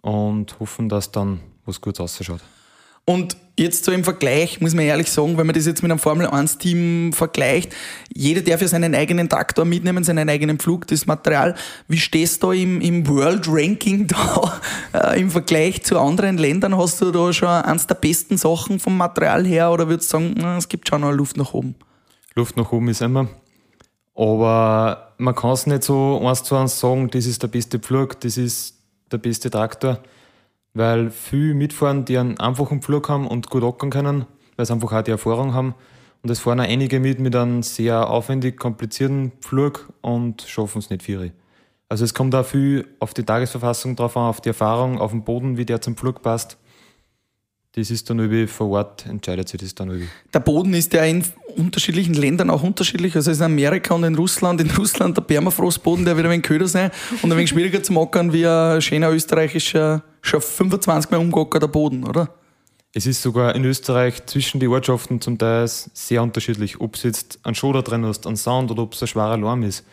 und 0.00 0.58
hoffen, 0.60 0.88
dass 0.88 1.12
dann 1.12 1.40
was 1.64 1.80
Gutes 1.80 2.00
ausschaut. 2.00 2.40
Und 3.08 3.38
jetzt 3.56 3.86
so 3.86 3.90
im 3.90 4.04
Vergleich, 4.04 4.60
muss 4.60 4.74
man 4.74 4.84
ehrlich 4.84 5.10
sagen, 5.10 5.38
wenn 5.38 5.46
man 5.46 5.54
das 5.54 5.64
jetzt 5.64 5.82
mit 5.82 5.90
einem 5.90 5.98
Formel-1-Team 5.98 7.14
vergleicht, 7.14 7.74
jeder 8.14 8.42
darf 8.42 8.60
ja 8.60 8.68
seinen 8.68 8.94
eigenen 8.94 9.30
Traktor 9.30 9.64
mitnehmen, 9.64 10.04
seinen 10.04 10.28
eigenen 10.28 10.58
Flug, 10.58 10.86
das 10.88 11.06
Material. 11.06 11.54
Wie 11.88 11.96
stehst 11.96 12.42
du 12.42 12.48
da 12.48 12.52
im, 12.52 12.82
im 12.82 13.08
World-Ranking 13.08 14.08
da 14.08 14.60
äh, 14.92 15.18
im 15.18 15.30
Vergleich 15.30 15.84
zu 15.84 15.98
anderen 15.98 16.36
Ländern? 16.36 16.76
Hast 16.76 17.00
du 17.00 17.10
da 17.10 17.32
schon 17.32 17.48
eins 17.48 17.86
der 17.86 17.94
besten 17.94 18.36
Sachen 18.36 18.78
vom 18.78 18.98
Material 18.98 19.46
her 19.46 19.72
oder 19.72 19.88
würdest 19.88 20.12
du 20.12 20.18
sagen, 20.18 20.34
na, 20.36 20.58
es 20.58 20.68
gibt 20.68 20.86
schon 20.86 21.00
noch 21.00 21.12
Luft 21.12 21.38
nach 21.38 21.54
oben? 21.54 21.76
Luft 22.34 22.58
nach 22.58 22.70
oben 22.72 22.88
ist 22.88 23.00
immer. 23.00 23.26
Aber 24.14 25.14
man 25.16 25.34
kann 25.34 25.52
es 25.52 25.66
nicht 25.66 25.82
so 25.82 26.20
eins 26.22 26.42
zu 26.42 26.56
eins 26.56 26.78
sagen, 26.78 27.08
das 27.08 27.24
ist 27.24 27.42
der 27.42 27.48
beste 27.48 27.80
Flug, 27.80 28.20
das 28.20 28.36
ist 28.36 28.74
der 29.10 29.16
beste 29.16 29.48
Traktor 29.48 29.98
weil 30.74 31.10
viele 31.10 31.54
mitfahren, 31.54 32.04
die 32.04 32.18
einen 32.18 32.38
einfachen 32.38 32.82
Flug 32.82 33.08
haben 33.08 33.26
und 33.26 33.50
gut 33.50 33.62
ackern 33.62 33.90
können, 33.90 34.26
weil 34.56 34.66
sie 34.66 34.72
einfach 34.72 34.92
auch 34.92 35.02
die 35.02 35.10
Erfahrung 35.10 35.54
haben. 35.54 35.74
Und 36.22 36.30
es 36.30 36.40
fahren 36.40 36.60
auch 36.60 36.64
einige 36.64 37.00
mit 37.00 37.20
mit 37.20 37.36
einem 37.36 37.62
sehr 37.62 38.10
aufwendig 38.10 38.58
komplizierten 38.58 39.32
Flug 39.40 39.92
und 40.00 40.42
schaffen 40.42 40.78
es 40.78 40.90
nicht 40.90 41.02
viel. 41.02 41.32
Also 41.88 42.04
es 42.04 42.12
kommt 42.12 42.34
auch 42.34 42.44
viel 42.44 42.86
auf 42.98 43.14
die 43.14 43.22
Tagesverfassung 43.22 43.96
drauf 43.96 44.16
an, 44.16 44.24
auf 44.24 44.40
die 44.40 44.48
Erfahrung, 44.50 44.98
auf 44.98 45.12
den 45.12 45.24
Boden, 45.24 45.56
wie 45.56 45.64
der 45.64 45.80
zum 45.80 45.96
Flug 45.96 46.22
passt 46.22 46.58
das 47.78 47.90
ist 47.90 48.08
dann 48.10 48.18
irgendwie 48.18 48.46
vor 48.46 48.70
Ort, 48.70 49.06
entscheidet 49.06 49.48
sich 49.48 49.60
das 49.60 49.74
dann 49.74 49.88
irgendwie. 49.88 50.08
Der 50.32 50.40
Boden 50.40 50.74
ist 50.74 50.92
ja 50.92 51.04
in 51.04 51.24
unterschiedlichen 51.56 52.14
Ländern 52.14 52.50
auch 52.50 52.62
unterschiedlich. 52.62 53.14
Also 53.14 53.30
in 53.30 53.42
Amerika 53.42 53.94
und 53.94 54.04
in 54.04 54.14
Russland. 54.14 54.60
In 54.60 54.70
Russland 54.70 55.16
der 55.16 55.22
Permafrostboden, 55.22 56.04
der 56.04 56.16
wird 56.16 56.26
ein 56.26 56.32
wenig 56.32 56.44
köder 56.44 56.66
sein 56.66 56.90
und 57.22 57.30
ein 57.30 57.36
wenig 57.36 57.50
schwieriger 57.50 57.82
zu 57.82 57.92
mockern 57.92 58.32
wie 58.32 58.46
ein 58.46 58.80
schöner 58.80 59.10
österreichischer, 59.10 60.02
schon 60.22 60.40
25 60.40 61.10
Mal 61.10 61.18
umgockerter 61.18 61.68
Boden, 61.68 62.04
oder? 62.04 62.28
Es 62.92 63.06
ist 63.06 63.22
sogar 63.22 63.54
in 63.54 63.64
Österreich 63.64 64.24
zwischen 64.26 64.60
die 64.60 64.68
Ortschaften 64.68 65.20
zum 65.20 65.38
Teil 65.38 65.68
sehr 65.68 66.22
unterschiedlich, 66.22 66.80
ob 66.80 66.96
es 66.96 67.02
jetzt 67.02 67.38
ein 67.42 67.54
Schoder 67.54 67.82
drin 67.82 68.04
hast, 68.04 68.26
ein 68.26 68.36
Sound 68.36 68.70
oder 68.70 68.82
ob 68.82 68.94
es 68.94 69.02
ein 69.02 69.08
schwerer 69.08 69.36
Lärm 69.36 69.62
ist. 69.62 69.84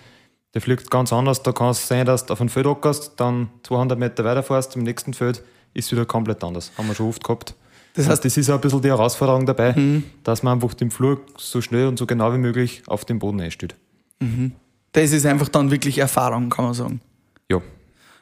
Der 0.54 0.62
fliegt 0.62 0.90
ganz 0.90 1.12
anders. 1.12 1.44
Da 1.44 1.52
kann 1.52 1.70
es 1.70 1.86
sein, 1.88 2.06
dass 2.06 2.26
du 2.26 2.34
auf 2.34 2.40
ein 2.40 2.48
Feld 2.48 2.66
ackerst, 2.66 3.14
dann 3.18 3.50
200 3.64 4.00
Meter 4.00 4.24
weiterfährst, 4.24 4.76
im 4.78 4.84
nächsten 4.84 5.14
Feld 5.14 5.44
ist 5.74 5.92
wieder 5.92 6.06
komplett 6.06 6.44
anders. 6.44 6.72
Haben 6.78 6.88
wir 6.88 6.96
schon 6.96 7.10
oft 7.10 7.24
gehabt. 7.24 7.54
Das 7.96 8.10
heißt, 8.10 8.24
das 8.26 8.38
ist 8.38 8.50
auch 8.50 8.56
ein 8.56 8.62
bisschen 8.62 8.82
die 8.82 8.90
Herausforderung 8.90 9.46
dabei, 9.46 9.74
mhm. 9.74 10.04
dass 10.24 10.44
man 10.44 10.54
einfach 10.54 10.74
den 10.74 10.92
Flug 10.92 11.22
so 11.38 11.62
schnell 11.62 11.88
und 11.88 11.98
so 11.98 12.06
genau 12.06 12.34
wie 12.34 12.38
möglich 12.38 12.84
auf 12.88 13.06
den 13.06 13.20
Boden 13.20 13.40
einstellt. 13.40 13.76
Mhm. 14.20 14.54
Das 14.92 15.12
ist 15.12 15.26
einfach 15.26 15.50
dann 15.50 15.72
wirklich 15.72 15.98
Erfahrung, 15.98 16.50
kann 16.50 16.66
man 16.66 16.74
sagen. 16.74 17.02
Ja. 17.50 17.62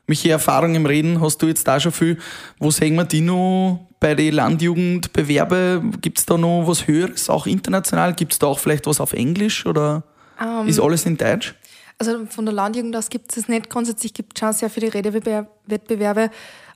Michi, 0.06 0.30
Erfahrung 0.30 0.76
im 0.76 0.86
Reden 0.86 1.22
hast 1.22 1.42
du 1.42 1.48
jetzt 1.48 1.68
da 1.68 1.80
schon 1.80 1.92
viel. 1.92 2.18
Wo 2.60 2.72
sehen 2.72 2.96
wir 2.96 3.06
die 3.06 3.22
noch 3.22 3.88
bei 4.00 4.16
den 4.16 4.34
Landjugendbewerbe? 4.34 5.82
Gibt 6.02 6.20
es 6.20 6.26
da 6.26 6.38
noch 6.38 6.68
was 6.68 6.88
Höheres, 6.88 7.30
auch 7.30 7.46
international? 7.46 8.14
Gibt 8.14 8.34
es 8.34 8.40
da 8.40 8.48
auch 8.48 8.60
vielleicht 8.60 8.86
was 8.86 9.00
auf 9.00 9.14
Englisch 9.14 9.66
oder 9.66 10.04
um, 10.40 10.64
ähm, 10.64 10.68
ist 10.68 10.80
alles 10.80 11.06
in 11.06 11.16
Deutsch? 11.16 11.56
Also 12.00 12.26
von 12.26 12.46
der 12.46 12.54
Landjugend 12.54 12.96
aus 12.98 13.10
gibt 13.10 13.32
es 13.32 13.38
es 13.38 13.48
nicht. 13.48 13.70
Grundsätzlich 13.70 14.14
gibt 14.14 14.34
es 14.36 14.40
schon 14.42 14.52
sehr 14.52 14.70
viele 14.70 14.94
Redewettbewerbe. 14.94 16.32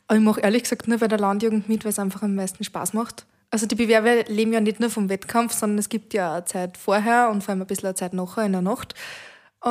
Aber 0.08 0.18
ich 0.18 0.24
mache 0.24 0.40
ehrlich 0.40 0.64
gesagt 0.64 0.88
nur 0.88 1.00
bei 1.00 1.10
der 1.10 1.20
Landjugend 1.20 1.68
mit, 1.68 1.84
weil 1.84 1.92
es 1.92 2.00
einfach 2.00 2.22
am 2.22 2.36
meisten 2.36 2.64
Spaß 2.64 2.94
macht. 2.94 3.26
Also 3.50 3.66
die 3.66 3.76
Bewerber 3.76 4.24
leben 4.28 4.54
ja 4.54 4.62
nicht 4.62 4.80
nur 4.80 4.90
vom 4.90 5.10
Wettkampf, 5.10 5.54
sondern 5.54 5.80
es 5.80 5.90
gibt 5.90 6.14
ja 6.14 6.34
eine 6.34 6.46
Zeit 6.46 6.78
vorher 6.78 7.30
und 7.30 7.44
vor 7.44 7.52
allem 7.52 7.62
ein 7.62 7.68
bisschen 7.68 7.88
eine 7.88 7.96
Zeit 7.96 8.14
nachher 8.14 8.46
in 8.46 8.54
der 8.54 8.62
Nacht. 8.62 8.94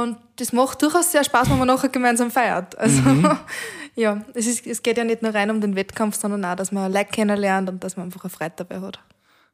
Und 0.03 0.19
das 0.37 0.53
macht 0.53 0.83
durchaus 0.83 1.11
sehr 1.11 1.25
Spaß, 1.25 1.49
wenn 1.49 1.59
man 1.59 1.69
nachher 1.69 1.89
gemeinsam 1.89 2.31
feiert. 2.31 2.77
Also 2.79 3.01
mhm. 3.01 3.31
ja, 3.95 4.21
es, 4.35 4.47
ist, 4.47 4.67
es 4.67 4.83
geht 4.83 4.99
ja 4.99 5.05
nicht 5.05 5.23
nur 5.23 5.35
rein 5.35 5.51
um 5.51 5.61
den 5.61 5.75
Wettkampf, 5.75 6.17
sondern 6.17 6.45
auch, 6.45 6.55
dass 6.55 6.71
man 6.71 6.93
Leute 6.93 7.11
kennenlernt 7.11 7.71
und 7.71 7.83
dass 7.83 7.97
man 7.97 8.07
einfach 8.07 8.25
eine 8.25 8.31
Freude 8.31 8.53
dabei 8.57 8.81
hat. 8.81 8.99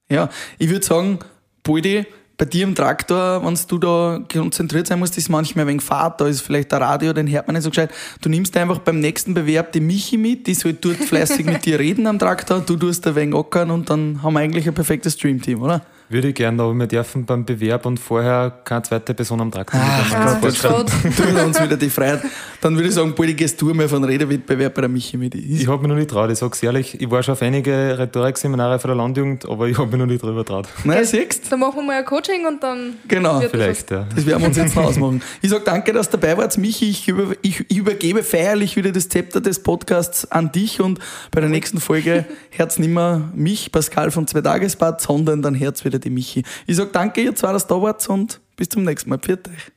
Ja, 0.08 0.28
ich 0.58 0.68
würde 0.68 0.84
sagen, 0.84 1.20
Poldi, 1.62 2.06
bei 2.36 2.44
dir 2.44 2.64
im 2.64 2.74
Traktor, 2.74 3.44
wenn 3.44 3.56
du 3.68 3.78
da 3.78 4.20
konzentriert 4.32 4.88
sein 4.88 4.98
musst, 4.98 5.16
ist 5.16 5.28
manchmal 5.28 5.64
ein 5.64 5.68
wenig 5.68 5.82
Fahrt, 5.82 6.20
da 6.20 6.26
ist 6.26 6.40
vielleicht 6.40 6.72
der 6.72 6.80
Radio, 6.80 7.12
den 7.12 7.30
hört 7.30 7.46
man 7.46 7.54
nicht 7.54 7.62
so 7.62 7.70
gescheit. 7.70 7.92
Du 8.20 8.28
nimmst 8.28 8.56
einfach 8.56 8.78
beim 8.78 8.98
nächsten 8.98 9.32
Bewerb 9.32 9.70
die 9.70 9.80
Michi 9.80 10.16
mit, 10.16 10.48
die 10.48 10.54
soll 10.54 10.72
dort 10.72 10.96
fleißig 10.96 11.46
mit 11.46 11.64
dir 11.64 11.78
reden 11.78 12.08
am 12.08 12.18
Traktor, 12.18 12.60
du 12.60 12.74
tust 12.76 13.06
ein 13.06 13.14
wenig 13.14 13.36
ackern 13.36 13.70
und 13.70 13.88
dann 13.90 14.24
haben 14.24 14.34
wir 14.34 14.40
eigentlich 14.40 14.66
ein 14.66 14.74
perfektes 14.74 15.14
Streamteam, 15.14 15.62
oder? 15.62 15.82
Würde 16.12 16.28
ich 16.28 16.34
gerne, 16.34 16.62
aber 16.62 16.74
wir 16.74 16.86
dürfen 16.86 17.24
beim 17.24 17.46
Bewerb 17.46 17.86
und 17.86 17.98
vorher 17.98 18.52
keine 18.64 18.82
zweite 18.82 19.14
Person 19.14 19.40
am 19.40 19.50
Traktor 19.50 19.80
Ach, 19.82 20.40
Gott, 20.42 20.62
Gott. 20.62 20.90
tun 21.16 21.34
wir 21.34 21.44
uns 21.46 21.58
wieder 21.58 21.78
die 21.78 21.88
Freiheit. 21.88 22.20
Dann 22.60 22.74
würde 22.76 22.88
ich 22.88 22.94
sagen, 22.94 23.14
Poldi, 23.14 23.32
gehst 23.32 23.60
du 23.62 23.72
mal 23.72 23.88
von 23.88 24.04
Redewettbewerb 24.04 24.74
bei 24.74 24.82
der 24.82 24.90
Michi 24.90 25.16
mit. 25.16 25.34
Ich 25.34 25.66
habe 25.66 25.78
mich 25.78 25.88
noch 25.88 25.96
nicht 25.96 26.10
traut, 26.10 26.30
ich 26.30 26.38
sage 26.38 26.52
es 26.52 26.62
ehrlich. 26.62 27.00
Ich 27.00 27.10
war 27.10 27.22
schon 27.22 27.32
auf 27.32 27.40
einige 27.40 27.98
Rhetorikseminare 27.98 28.78
von 28.78 28.88
der 28.88 28.96
Landjugend, 28.96 29.48
aber 29.48 29.68
ich 29.68 29.78
habe 29.78 29.88
mich 29.88 29.98
noch 29.98 30.06
nicht 30.06 30.22
drüber 30.22 30.44
traut. 30.44 30.68
Nein, 30.84 31.02
siehst 31.02 31.50
Dann 31.50 31.60
machen 31.60 31.76
wir 31.76 31.82
mal 31.82 31.98
ein 32.00 32.04
Coaching 32.04 32.46
und 32.46 32.62
dann. 32.62 32.96
Genau, 33.08 33.40
vielleicht, 33.40 33.90
ja. 33.90 34.06
Das 34.14 34.26
werden 34.26 34.42
wir 34.42 34.48
uns 34.48 34.58
jetzt 34.58 34.76
noch 34.76 34.84
ausmachen. 34.84 35.22
Ich 35.40 35.48
sage 35.48 35.62
danke, 35.64 35.94
dass 35.94 36.10
du 36.10 36.18
dabei 36.18 36.36
warst, 36.36 36.58
Michi. 36.58 36.90
Ich, 36.90 37.08
über, 37.08 37.32
ich, 37.40 37.70
übergebe 37.70 38.22
feierlich 38.22 38.76
wieder 38.76 38.92
das 38.92 39.08
Zepter 39.08 39.40
des 39.40 39.62
Podcasts 39.62 40.30
an 40.30 40.52
dich 40.52 40.78
und 40.78 40.98
bei 41.30 41.40
der 41.40 41.48
nächsten 41.48 41.80
Folge 41.80 42.26
Herz 42.50 42.78
nimmer 42.78 43.30
mich, 43.34 43.72
Pascal 43.72 44.10
von 44.10 44.26
Zwei 44.26 44.42
Tagesbad, 44.42 45.00
sondern 45.00 45.40
dann 45.40 45.54
Herz 45.54 45.86
wieder 45.86 46.01
die 46.04 46.10
Michi. 46.10 46.42
Ich 46.66 46.76
sage 46.76 46.90
danke, 46.92 47.20
ihr 47.22 47.34
zwei, 47.34 47.52
dass 47.52 47.64
ihr 47.64 47.68
da 47.68 47.82
wart 47.82 48.08
und 48.08 48.40
bis 48.56 48.68
zum 48.68 48.84
nächsten 48.84 49.10
Mal. 49.10 49.18
Pfiat 49.18 49.48
euch. 49.48 49.72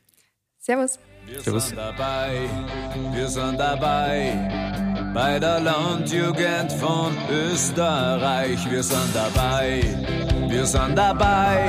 Servus. 0.60 1.00
Wir 1.28 1.42
Servus. 1.42 1.68
sind 1.70 1.78
dabei, 1.78 2.48
wir 3.14 3.28
sind 3.28 3.60
dabei 3.60 5.12
bei 5.14 5.40
der 5.40 5.60
Landjugend 5.60 6.72
von 6.74 7.12
Österreich. 7.32 8.70
Wir 8.70 8.84
sind 8.84 9.16
dabei, 9.16 9.82
wir 10.50 10.66
sind 10.66 10.96
dabei 10.96 11.68